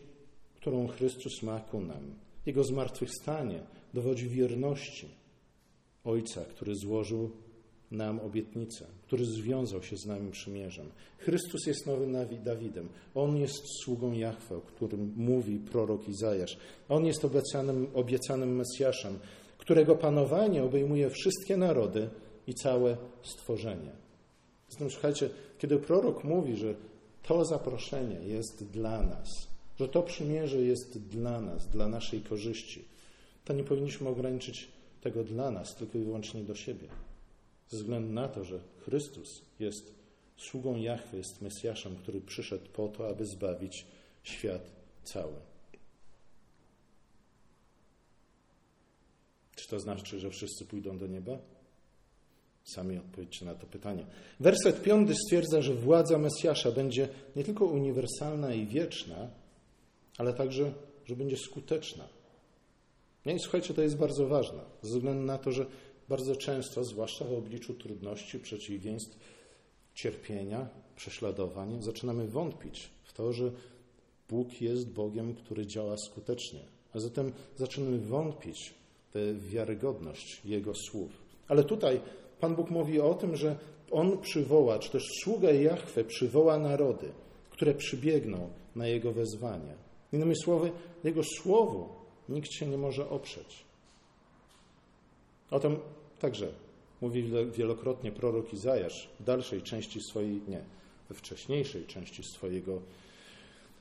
którą 0.60 0.88
Chrystus 0.88 1.43
ma 1.43 1.60
ku 1.60 1.82
nam. 1.82 2.13
Jego 2.45 2.63
zmartwychwstanie 2.63 3.63
dowodzi 3.93 4.30
wierności 4.30 5.08
Ojca, 6.04 6.45
który 6.45 6.76
złożył 6.76 7.32
nam 7.91 8.19
obietnicę, 8.19 8.86
który 9.08 9.26
związał 9.26 9.84
się 9.84 9.98
z 9.98 10.06
nami 10.06 10.32
przymierzem. 10.32 10.91
Chrystus 11.17 11.67
jest 11.67 11.88
nowym 11.88 12.17
Dawidem. 12.43 12.89
On 13.15 13.38
jest 13.38 13.63
sługą 13.84 14.13
Jahwe, 14.13 14.56
o 14.56 14.62
którym 14.62 15.13
mówi 15.15 15.60
prorok 15.60 16.08
Izajasz. 16.08 16.58
On 16.89 17.06
jest 17.06 17.26
obiecanym, 17.26 17.88
obiecanym 17.93 18.56
Mesjaszem, 18.56 19.19
którego 19.58 19.95
panowanie 19.95 20.63
obejmuje 20.63 21.10
wszystkie 21.10 21.58
narody 21.58 22.10
i 22.48 22.54
całe 22.54 22.98
stworzenie. 23.24 23.91
Zatem 24.69 24.89
słuchajcie, 24.89 25.30
kiedy 25.58 25.78
prorok 25.78 26.24
mówi, 26.24 26.58
że 26.58 26.76
to 27.24 27.45
zaproszenie 27.45 28.19
jest 28.28 28.72
dla 28.72 29.04
nas, 29.04 29.49
że 29.80 29.88
to 29.88 30.04
przymierze 30.04 30.62
jest 30.62 31.00
dla 31.00 31.42
nas, 31.42 31.68
dla 31.68 31.88
naszej 31.88 32.22
korzyści, 32.22 32.86
to 33.46 33.54
nie 33.54 33.63
powinniśmy 33.63 34.10
ograniczyć 34.10 34.68
tego 35.02 35.24
dla 35.24 35.52
nas, 35.52 35.76
tylko 35.76 35.98
i 35.98 36.02
wyłącznie 36.04 36.44
do 36.44 36.56
siebie 36.56 36.88
ze 37.70 37.78
względu 37.78 38.13
na 38.13 38.28
to, 38.28 38.44
że 38.44 38.60
Chrystus 38.86 39.42
jest 39.60 39.94
sługą 40.38 40.78
Jahwe, 40.78 41.18
jest 41.18 41.42
Mesjaszem, 41.42 41.96
który 41.96 42.22
przyszedł 42.22 42.65
po 42.74 42.88
to, 42.88 43.10
aby 43.10 43.26
zbawić 43.26 43.86
świat 44.24 44.72
cały. 45.04 45.36
Czy 49.56 49.68
to 49.68 49.80
znaczy, 49.80 50.20
że 50.20 50.30
wszyscy 50.30 50.65
pójdą 50.65 50.98
do 50.98 51.08
nieba? 51.08 51.38
Sami 52.63 52.98
odpowiedzcie 52.98 53.46
na 53.46 53.56
to 53.56 53.68
pytanie. 53.68 54.06
Werset 54.39 54.84
piąty 54.84 55.15
stwierdza, 55.15 55.62
że 55.62 55.74
władza 55.74 56.18
Mesjasza 56.18 56.72
będzie 56.72 57.10
nie 57.36 57.44
tylko 57.44 57.65
uniwersalna 57.65 58.54
i 58.54 58.68
wieczna, 58.68 59.30
ale 60.20 60.34
także, 60.34 60.74
że 61.06 61.16
będzie 61.16 61.38
skuteczna. 61.38 62.08
No 63.26 63.32
i 63.32 63.40
słuchajcie, 63.40 63.74
to 63.74 63.82
jest 63.82 63.98
bardzo 63.98 64.28
ważne, 64.28 64.62
ze 64.82 64.90
względu 64.98 65.24
na 65.24 65.38
to, 65.38 65.52
że 65.52 65.66
bardzo 66.10 66.36
często, 66.36 66.84
zwłaszcza 66.84 67.26
w 67.26 67.34
obliczu 67.34 67.74
trudności, 67.74 68.40
przeciwieństw, 68.40 69.18
cierpienia, 69.94 70.70
prześladowań, 70.96 71.82
zaczynamy 71.82 72.28
wątpić 72.28 72.90
w 73.04 73.14
to, 73.14 73.34
że 73.34 73.52
Bóg 74.30 74.62
jest 74.62 74.90
Bogiem, 74.90 75.36
który 75.36 75.66
działa 75.66 75.96
skutecznie. 75.98 76.60
A 76.94 77.00
zatem 77.00 77.32
zaczynamy 77.58 78.00
wątpić 78.00 78.74
w 79.14 79.50
wiarygodność 79.50 80.42
Jego 80.46 80.74
słów. 80.76 81.12
Ale 81.48 81.64
tutaj 81.64 82.02
Pan 82.40 82.56
Bóg 82.56 82.70
mówi 82.70 83.00
o 83.00 83.14
tym, 83.14 83.36
że 83.36 83.56
On 83.92 84.18
przywoła, 84.18 84.80
czy 84.80 84.92
też 84.92 85.04
sługa 85.24 85.52
Jahwe 85.52 86.04
przywoła 86.04 86.60
narody, 86.60 87.12
które 87.50 87.74
przybiegną 87.74 88.50
na 88.76 88.88
Jego 88.88 89.12
wezwanie. 89.12 89.88
Innymi 90.13 90.36
słowy, 90.43 90.72
Jego 91.04 91.22
słowu 91.24 91.89
nikt 92.30 92.54
się 92.54 92.67
nie 92.67 92.78
może 92.78 93.10
oprzeć. 93.10 93.65
O 95.52 95.60
tym 95.60 95.80
Także 96.19 96.52
mówi 97.02 97.32
wielokrotnie 97.52 98.12
prorok 98.12 98.54
Izajasz 98.54 99.10
w 99.19 99.24
dalszej 99.24 99.62
części 99.62 100.02
swojej, 100.02 100.41
nie, 100.48 100.62
we 101.10 101.15
wcześniejszej 101.15 101.86
części 101.86 102.24
swojego, 102.24 102.82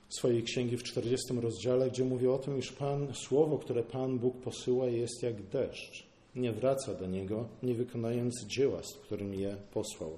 swojej 0.09 0.43
księgi 0.43 0.77
w 0.77 0.83
40 0.83 1.35
rozdziale, 1.41 1.91
gdzie 1.91 2.05
mówi 2.05 2.27
o 2.27 2.39
tym, 2.39 2.59
iż 2.59 2.73
Pan, 2.73 3.15
słowo, 3.15 3.59
które 3.59 3.83
Pan 3.83 4.19
Bóg 4.19 4.37
posyła, 4.37 4.87
jest 4.87 5.23
jak 5.23 5.43
deszcz. 5.43 6.07
Nie 6.37 6.53
wraca 6.53 6.95
do 6.95 7.07
niego, 7.07 7.49
nie 7.63 7.75
wykonując 7.75 8.45
dzieła, 8.47 8.83
z 8.83 8.95
którym 8.95 9.35
je 9.35 9.57
posłał. 9.75 10.11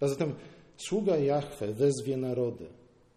A 0.00 0.08
zatem 0.08 0.34
sługa 0.76 1.16
Jahwe 1.16 1.72
wezwie 1.72 2.16
narody 2.16 2.66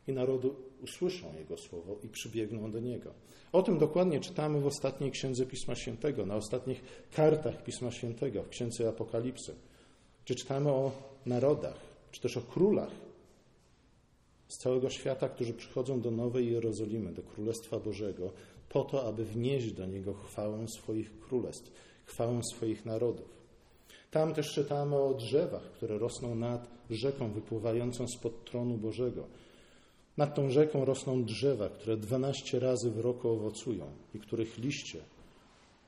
i 0.07 0.13
narody 0.13 0.49
usłyszą 0.83 1.33
Jego 1.39 1.57
słowo 1.57 1.97
i 2.03 2.07
przybiegną 2.07 2.71
do 2.71 2.79
Niego. 2.79 3.13
O 3.51 3.63
tym 3.63 3.77
dokładnie 3.77 4.19
czytamy 4.19 4.61
w 4.61 4.67
ostatniej 4.67 5.11
księdze 5.11 5.45
Pisma 5.45 5.75
Świętego, 5.75 6.25
na 6.25 6.35
ostatnich 6.35 6.83
kartach 7.15 7.63
Pisma 7.63 7.91
Świętego, 7.91 8.43
w 8.43 8.49
księdze 8.49 8.89
Apokalipsy, 8.89 9.55
gdzie 10.25 10.35
czytamy 10.35 10.69
o 10.69 10.91
narodach, 11.25 11.79
czy 12.11 12.21
też 12.21 12.37
o 12.37 12.41
królach 12.41 12.91
z 14.47 14.57
całego 14.57 14.89
świata, 14.89 15.29
którzy 15.29 15.53
przychodzą 15.53 16.01
do 16.01 16.11
Nowej 16.11 16.51
Jerozolimy, 16.51 17.11
do 17.13 17.21
Królestwa 17.21 17.79
Bożego, 17.79 18.31
po 18.69 18.83
to, 18.83 19.07
aby 19.07 19.25
wnieść 19.25 19.71
do 19.71 19.85
Niego 19.85 20.13
chwałę 20.13 20.67
swoich 20.67 21.19
królestw, 21.19 21.71
chwałę 22.05 22.41
swoich 22.43 22.85
narodów. 22.85 23.41
Tam 24.11 24.33
też 24.33 24.53
czytamy 24.53 24.95
o 24.95 25.13
drzewach, 25.13 25.63
które 25.63 25.97
rosną 25.97 26.35
nad 26.35 26.67
rzeką 26.89 27.31
wypływającą 27.31 28.07
spod 28.07 28.45
tronu 28.45 28.77
Bożego, 28.77 29.27
nad 30.21 30.36
tą 30.36 30.49
rzeką 30.49 30.86
rosną 30.86 31.23
drzewa, 31.23 31.69
które 31.69 31.97
dwanaście 31.97 32.60
razy 32.60 32.91
w 32.91 32.99
roku 32.99 33.29
owocują 33.29 33.86
i 34.15 34.19
których 34.19 34.57
liście 34.57 34.99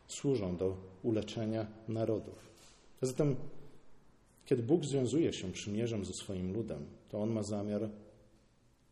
służą 0.07 0.57
do 0.57 0.77
uleczenia 1.03 1.67
narodów. 1.87 2.35
Zatem, 3.01 3.35
kiedy 4.45 4.63
Bóg 4.63 4.85
związuje 4.85 5.33
się 5.33 5.51
przymierzem 5.51 6.05
ze 6.05 6.13
swoim 6.13 6.53
ludem, 6.53 6.85
to 7.09 7.21
On 7.21 7.29
ma 7.29 7.43
zamiar 7.43 7.89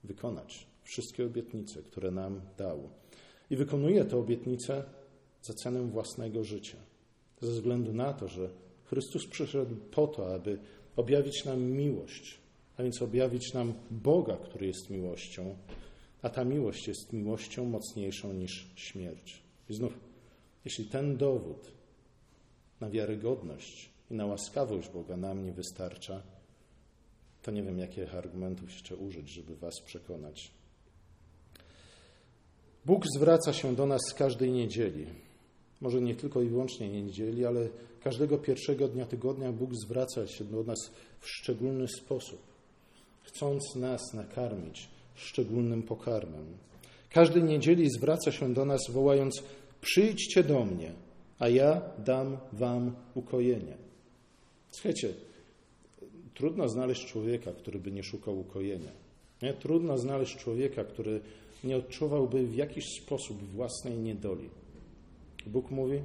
wykonać 0.03 0.67
wszystkie 0.83 1.25
obietnice, 1.25 1.81
które 1.81 2.11
nam 2.11 2.41
dał. 2.57 2.89
I 3.49 3.55
wykonuje 3.55 4.05
te 4.05 4.17
obietnice 4.17 4.83
za 5.41 5.53
cenę 5.53 5.81
własnego 5.81 6.43
życia. 6.43 6.77
Ze 7.41 7.51
względu 7.51 7.93
na 7.93 8.13
to, 8.13 8.27
że 8.27 8.49
Chrystus 8.85 9.27
przyszedł 9.27 9.75
po 9.75 10.07
to, 10.07 10.33
aby 10.33 10.59
objawić 10.95 11.45
nam 11.45 11.61
miłość, 11.61 12.37
a 12.77 12.83
więc 12.83 13.01
objawić 13.01 13.53
nam 13.53 13.73
Boga, 13.91 14.37
który 14.37 14.67
jest 14.67 14.89
miłością, 14.89 15.55
a 16.21 16.29
ta 16.29 16.43
miłość 16.43 16.87
jest 16.87 17.13
miłością 17.13 17.65
mocniejszą 17.65 18.33
niż 18.33 18.67
śmierć. 18.75 19.41
I 19.69 19.73
znów, 19.73 19.99
jeśli 20.65 20.85
ten 20.85 21.17
dowód 21.17 21.71
na 22.79 22.89
wiarygodność 22.89 23.89
i 24.11 24.13
na 24.13 24.25
łaskawość 24.25 24.89
Boga 24.89 25.17
nam 25.17 25.45
nie 25.45 25.51
wystarcza, 25.51 26.21
to 27.41 27.51
nie 27.51 27.63
wiem, 27.63 27.79
jakich 27.79 28.15
argumentów 28.15 28.71
jeszcze 28.71 28.95
użyć, 28.95 29.29
żeby 29.29 29.55
Was 29.55 29.81
przekonać. 29.85 30.51
Bóg 32.85 33.05
zwraca 33.15 33.53
się 33.53 33.75
do 33.75 33.85
nas 33.85 34.01
z 34.09 34.13
każdej 34.13 34.51
niedzieli. 34.51 35.05
Może 35.81 36.01
nie 36.01 36.15
tylko 36.15 36.41
i 36.41 36.49
wyłącznie 36.49 37.03
niedzieli, 37.03 37.45
ale 37.45 37.69
każdego 38.03 38.37
pierwszego 38.37 38.87
dnia 38.87 39.05
tygodnia 39.05 39.51
Bóg 39.51 39.69
zwraca 39.85 40.27
się 40.27 40.43
do 40.43 40.63
nas 40.63 40.77
w 41.19 41.29
szczególny 41.29 41.87
sposób, 41.87 42.50
chcąc 43.23 43.75
nas 43.75 44.13
nakarmić 44.13 44.89
szczególnym 45.15 45.83
pokarmem. 45.83 46.45
Każdej 47.09 47.43
niedzieli 47.43 47.89
zwraca 47.89 48.31
się 48.31 48.53
do 48.53 48.65
nas, 48.65 48.81
wołając: 48.89 49.43
Przyjdźcie 49.81 50.43
do 50.43 50.65
mnie, 50.65 50.91
a 51.39 51.49
ja 51.49 51.81
dam 51.97 52.37
wam 52.53 52.95
ukojenie. 53.15 53.77
Słuchajcie, 54.71 55.13
trudno 56.33 56.69
znaleźć 56.69 57.05
człowieka, 57.05 57.51
który 57.51 57.79
by 57.79 57.91
nie 57.91 58.03
szukał 58.03 58.39
ukojenia. 58.39 58.91
Nie? 59.41 59.53
Trudno 59.53 59.97
znaleźć 59.97 60.37
człowieka, 60.37 60.83
który 60.83 61.19
nie 61.63 61.77
odczuwałby 61.77 62.47
w 62.47 62.55
jakiś 62.55 62.85
sposób 63.03 63.43
własnej 63.43 63.97
niedoli. 63.97 64.49
Bóg 65.47 65.71
mówi: 65.71 66.01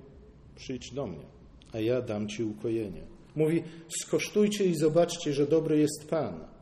Przyjdź 0.56 0.94
do 0.94 1.06
mnie, 1.06 1.24
a 1.72 1.80
ja 1.80 2.02
dam 2.02 2.28
ci 2.28 2.44
ukojenie. 2.44 3.02
Mówi: 3.36 3.62
Skosztujcie 3.88 4.64
i 4.64 4.74
zobaczcie, 4.74 5.32
że 5.32 5.46
dobry 5.46 5.78
jest 5.78 6.10
Pan. 6.10 6.55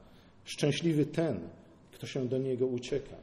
Szczęśliwy 0.44 1.06
ten, 1.06 1.40
kto 1.92 2.06
się 2.06 2.28
do 2.28 2.38
niego 2.38 2.66
ucieka. 2.66 3.16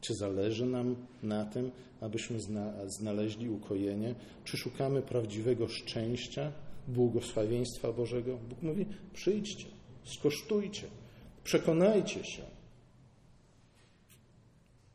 Czy 0.00 0.14
zależy 0.14 0.66
nam 0.66 0.96
na 1.22 1.44
tym, 1.44 1.70
abyśmy 2.00 2.38
znaleźli 2.86 3.48
ukojenie? 3.48 4.14
Czy 4.44 4.56
szukamy 4.56 5.02
prawdziwego 5.02 5.68
szczęścia, 5.68 6.52
błogosławieństwa 6.88 7.92
Bożego? 7.92 8.38
Bóg 8.48 8.62
mówi: 8.62 8.86
przyjdźcie, 9.14 9.66
skosztujcie, 10.04 10.86
przekonajcie 11.44 12.24
się. 12.24 12.42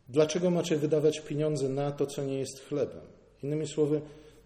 Dlaczego 0.09 0.49
macie 0.51 0.77
wydawać 0.77 1.19
pieniądze 1.19 1.69
na 1.69 1.91
to, 1.91 2.05
co 2.05 2.23
nie 2.23 2.39
jest 2.39 2.59
chlebem? 2.59 3.01
Innymi 3.43 3.67
słowy, 3.67 4.01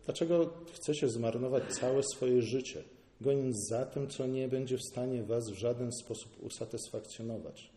dlaczego 0.05 0.53
chcecie 0.73 1.09
zmarnować 1.09 1.63
całe 1.73 2.03
swoje 2.03 2.41
życie, 2.41 2.83
goniąc 3.21 3.67
za 3.69 3.85
tym, 3.85 4.07
co 4.07 4.27
nie 4.27 4.47
będzie 4.47 4.77
w 4.77 4.83
stanie 4.91 5.23
Was 5.23 5.49
w 5.49 5.53
żaden 5.53 5.91
sposób 5.91 6.43
usatysfakcjonować? 6.43 7.69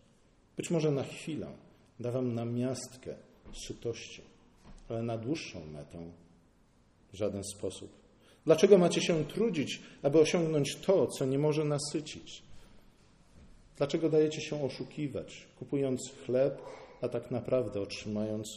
Być 0.56 0.70
może 0.70 0.90
na 0.90 1.02
chwilę 1.02 1.46
da 2.00 2.10
Wam 2.10 2.34
namiastkę 2.34 3.14
sytości, 3.66 4.22
ale 4.88 5.02
na 5.02 5.18
dłuższą 5.18 5.66
metę 5.66 5.98
w 7.12 7.16
żaden 7.16 7.44
sposób. 7.44 7.90
Dlaczego 8.44 8.78
macie 8.78 9.00
się 9.00 9.24
trudzić, 9.24 9.82
aby 10.02 10.18
osiągnąć 10.18 10.76
to, 10.76 11.06
co 11.06 11.24
nie 11.24 11.38
może 11.38 11.64
nasycić? 11.64 12.42
Dlaczego 13.76 14.08
dajecie 14.08 14.40
się 14.40 14.64
oszukiwać, 14.64 15.46
kupując 15.58 16.12
chleb, 16.26 16.62
a 17.00 17.08
tak 17.08 17.30
naprawdę 17.30 17.80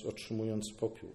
otrzymując, 0.07 0.73
popiół? 0.79 1.09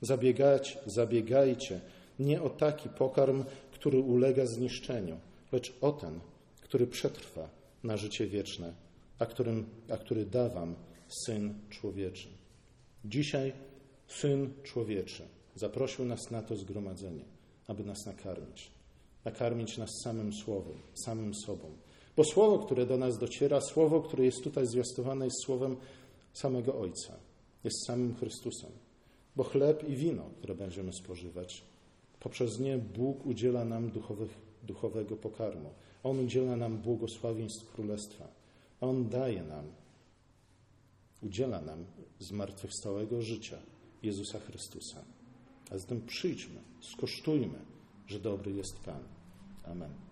Zabiegać, 0.00 0.78
zabiegajcie 0.86 1.80
nie 2.18 2.42
o 2.42 2.50
taki 2.50 2.88
pokarm, 2.88 3.44
który 3.82 3.98
ulega 4.00 4.46
zniszczeniu, 4.46 5.16
lecz 5.52 5.72
o 5.80 5.92
ten, 5.92 6.20
który 6.60 6.86
przetrwa 6.86 7.48
na 7.84 7.96
życie 7.96 8.26
wieczne, 8.26 8.72
a, 9.18 9.26
którym, 9.26 9.66
a 9.90 9.96
który 9.96 10.26
da 10.26 10.48
wam 10.48 10.74
Syn 11.26 11.54
Człowieczy. 11.70 12.28
Dzisiaj 13.04 13.52
Syn 14.06 14.50
Człowieczy 14.62 15.22
zaprosił 15.54 16.04
nas 16.04 16.30
na 16.30 16.42
to 16.42 16.56
zgromadzenie, 16.56 17.24
aby 17.66 17.84
nas 17.84 18.06
nakarmić. 18.06 18.70
Nakarmić 19.24 19.78
nas 19.78 19.90
samym 20.04 20.32
Słowem, 20.32 20.76
samym 20.94 21.34
sobą. 21.34 21.70
Bo 22.16 22.24
Słowo, 22.24 22.58
które 22.58 22.86
do 22.86 22.98
nas 22.98 23.18
dociera, 23.18 23.60
Słowo, 23.60 24.00
które 24.00 24.24
jest 24.24 24.44
tutaj 24.44 24.66
zwiastowane, 24.66 25.24
jest 25.24 25.44
Słowem 25.44 25.76
samego 26.32 26.78
Ojca, 26.78 27.14
jest 27.64 27.86
samym 27.86 28.14
Chrystusem. 28.14 28.70
Bo 29.36 29.44
chleb 29.44 29.88
i 29.88 29.96
wino, 29.96 30.30
które 30.38 30.54
będziemy 30.54 30.92
spożywać, 30.92 31.71
poprzez 32.22 32.60
nie 32.60 32.78
Bóg 32.78 33.26
udziela 33.26 33.64
nam 33.64 33.90
duchowych, 33.90 34.38
duchowego 34.62 35.16
pokarmu. 35.16 35.70
On 36.02 36.18
udziela 36.18 36.56
nam 36.56 36.78
błogosławieństw 36.78 37.72
Królestwa. 37.72 38.28
On 38.80 39.08
daje 39.08 39.42
nam, 39.42 39.64
udziela 41.22 41.60
nam 41.60 41.84
zmartwychwstałego 42.18 43.22
życia 43.22 43.58
Jezusa 44.02 44.38
Chrystusa. 44.40 45.04
A 45.70 45.78
zatem 45.78 46.06
przyjdźmy, 46.06 46.60
skosztujmy, 46.80 47.58
że 48.06 48.20
dobry 48.20 48.52
jest 48.52 48.78
Pan. 48.78 49.02
Amen. 49.64 50.11